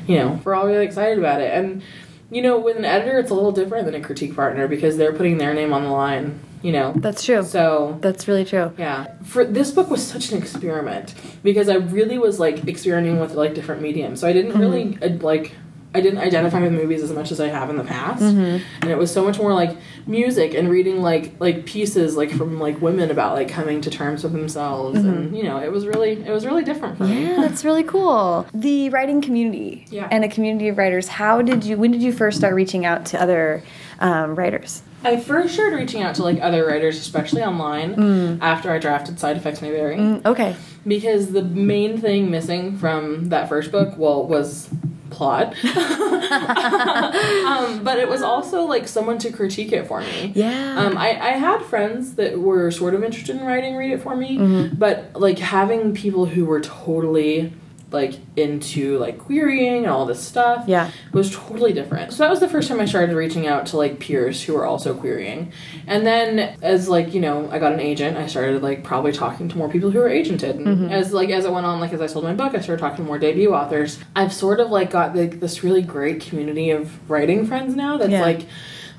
[0.06, 1.82] you know we're all really excited about it and.
[2.30, 5.12] You know, with an editor, it's a little different than a critique partner because they're
[5.12, 6.40] putting their name on the line.
[6.62, 7.42] You know, That's true.
[7.42, 8.72] so That's really true.
[8.78, 9.12] yeah.
[9.24, 13.54] For this book was such an experiment because I really was like experimenting with like
[13.54, 14.20] different mediums.
[14.20, 15.52] So I didn't really uh, like
[15.94, 18.22] I didn't identify with movies as much as I have in the past.
[18.22, 22.58] And it was so much more like music and reading like like pieces like from
[22.58, 26.12] like women about like coming to terms with themselves and you know, it was really
[26.12, 27.24] it was really different for me.
[27.26, 28.46] Yeah, that's really cool.
[28.54, 30.08] The writing community Yeah.
[30.10, 31.08] and a community of writers.
[31.08, 31.76] How did you?
[31.76, 33.62] When did you first start reaching out to other
[33.98, 34.82] um, writers?
[35.04, 39.36] I first started reaching out to like other writers, especially online, after I drafted Side
[39.36, 39.96] Effects May Vary.
[39.96, 40.54] Mm, okay.
[40.86, 44.68] because the main thing missing from that first book well was
[45.10, 50.76] plot um, but it was also like someone to critique it for me Yeah.
[50.78, 54.16] um, I, I had friends that were sort of interested in writing read it for
[54.16, 54.76] me Mm-hmm.
[54.76, 57.52] but like having people who were totally
[57.92, 60.90] like into like querying and all this stuff Yeah.
[61.12, 62.12] was totally different.
[62.12, 64.64] So that was the first time I started reaching out to like peers who were
[64.64, 65.52] also querying.
[65.86, 69.48] And then as like, you know, I got an agent, I started like probably talking
[69.48, 70.50] to more people who were agented.
[70.56, 70.88] And Mm-hmm.
[70.90, 72.98] as like as it went on, like as I sold my book, I started talking
[72.98, 73.98] to more debut authors.
[74.16, 78.10] I've sort of like got like this really great community of writing friends now that's
[78.10, 78.22] Yeah.
[78.22, 78.46] like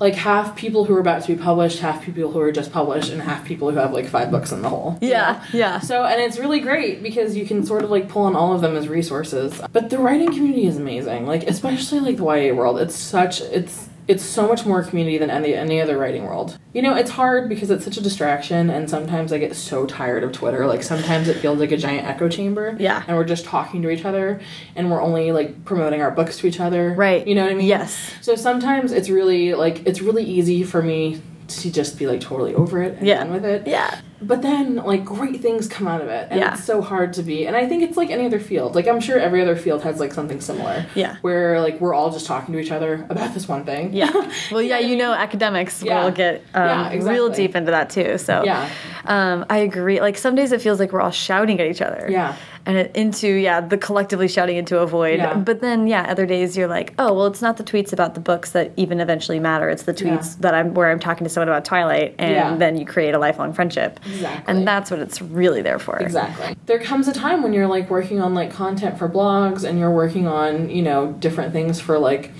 [0.04, 3.10] like half people who are about to be published, half people who are just published,
[3.10, 4.97] and half people who have like five books in the hole.
[5.01, 5.58] you Yeah, know?
[5.58, 5.80] yeah.
[5.80, 8.60] So, and it's really great because you can sort of like pull on all of
[8.62, 9.60] them as resources.
[9.72, 11.26] But the writing community is amazing.
[11.26, 12.80] Like, especially like the YA world.
[12.82, 16.58] It's such, it's, it's so much more community than any any other writing world.
[16.74, 20.24] You know, it's hard because it's such a distraction, and sometimes I get so tired
[20.24, 20.66] of Twitter.
[20.66, 22.76] Like sometimes it feels like a giant echo chamber.
[22.80, 23.04] Yeah.
[23.08, 24.41] and we're just talking to each other,
[24.76, 26.93] and we're only like promoting our books to each other.
[26.93, 27.26] Right.
[27.28, 27.68] You know what I mean?
[27.68, 28.12] Yes.
[28.22, 32.56] So sometimes it's really like it's really easy for me to just be like totally
[32.56, 33.20] over it and Yeah.
[33.20, 33.68] done with it.
[33.68, 33.99] Yeah.
[34.28, 36.53] But then, like, great things come out of it, and Yeah.
[36.53, 37.45] it's so hard to be.
[37.45, 38.76] And I think it's like any other field.
[38.76, 40.86] Like, I'm sure every other field has like something similar.
[40.95, 41.17] Yeah.
[41.21, 43.93] Where like we're all just talking to each other about this one thing.
[43.93, 44.11] Yeah.
[44.51, 46.03] Well, yeah, you know, academics Yeah.
[46.03, 48.17] will get um, Yeah, real deep into that too.
[48.17, 48.67] So, Yeah.
[49.05, 49.99] um, I agree.
[50.01, 52.07] Like some days it feels like we're all shouting at each other.
[52.09, 52.36] Yeah.
[52.66, 55.18] And it, into yeah, the collectively shouting into a void.
[55.20, 55.36] Yeah.
[55.36, 58.22] But then yeah, other days you're like, oh well, it's not the tweets about the
[58.22, 59.70] books that even eventually matter.
[59.70, 60.41] It's the tweets Yeah.
[60.41, 62.55] that I'm where I'm talking to someone about Twilight, and Yeah.
[62.55, 63.99] then you create a lifelong friendship.
[64.05, 64.43] Exactly.
[64.55, 65.97] And that's what it's really there for.
[65.97, 66.55] Exactly.
[66.66, 69.91] There comes a time when you're like working on like content for blogs and you're
[69.91, 72.32] working on, you know, different things for like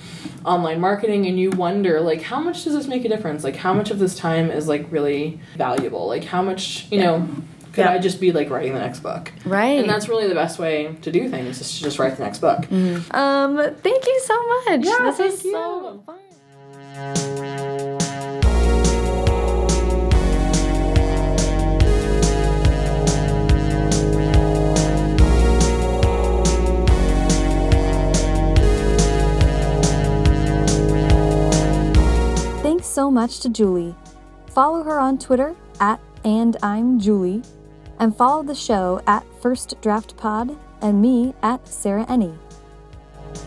[0.44, 3.44] online marketing and you wonder like how much does this make a difference?
[3.44, 6.06] Like how much of this time is like really valuable?
[6.06, 7.28] Like how much, you know,
[7.74, 7.90] could Yeah.
[7.90, 9.32] I just be like writing the next book?
[9.44, 9.80] Right.
[9.80, 12.38] And that's really the best way to do things is to just write the next
[12.38, 12.70] book.
[13.12, 14.84] Um, thank you so much.
[14.84, 15.52] Yeah, this was you.
[15.52, 17.24] so fun.
[32.62, 33.94] Thanks so much to Julie.
[34.46, 37.42] Follow her on Twitter at and I'm Julie,
[37.98, 42.36] and follow the show at First Draft Pod and me at Sarah Enni.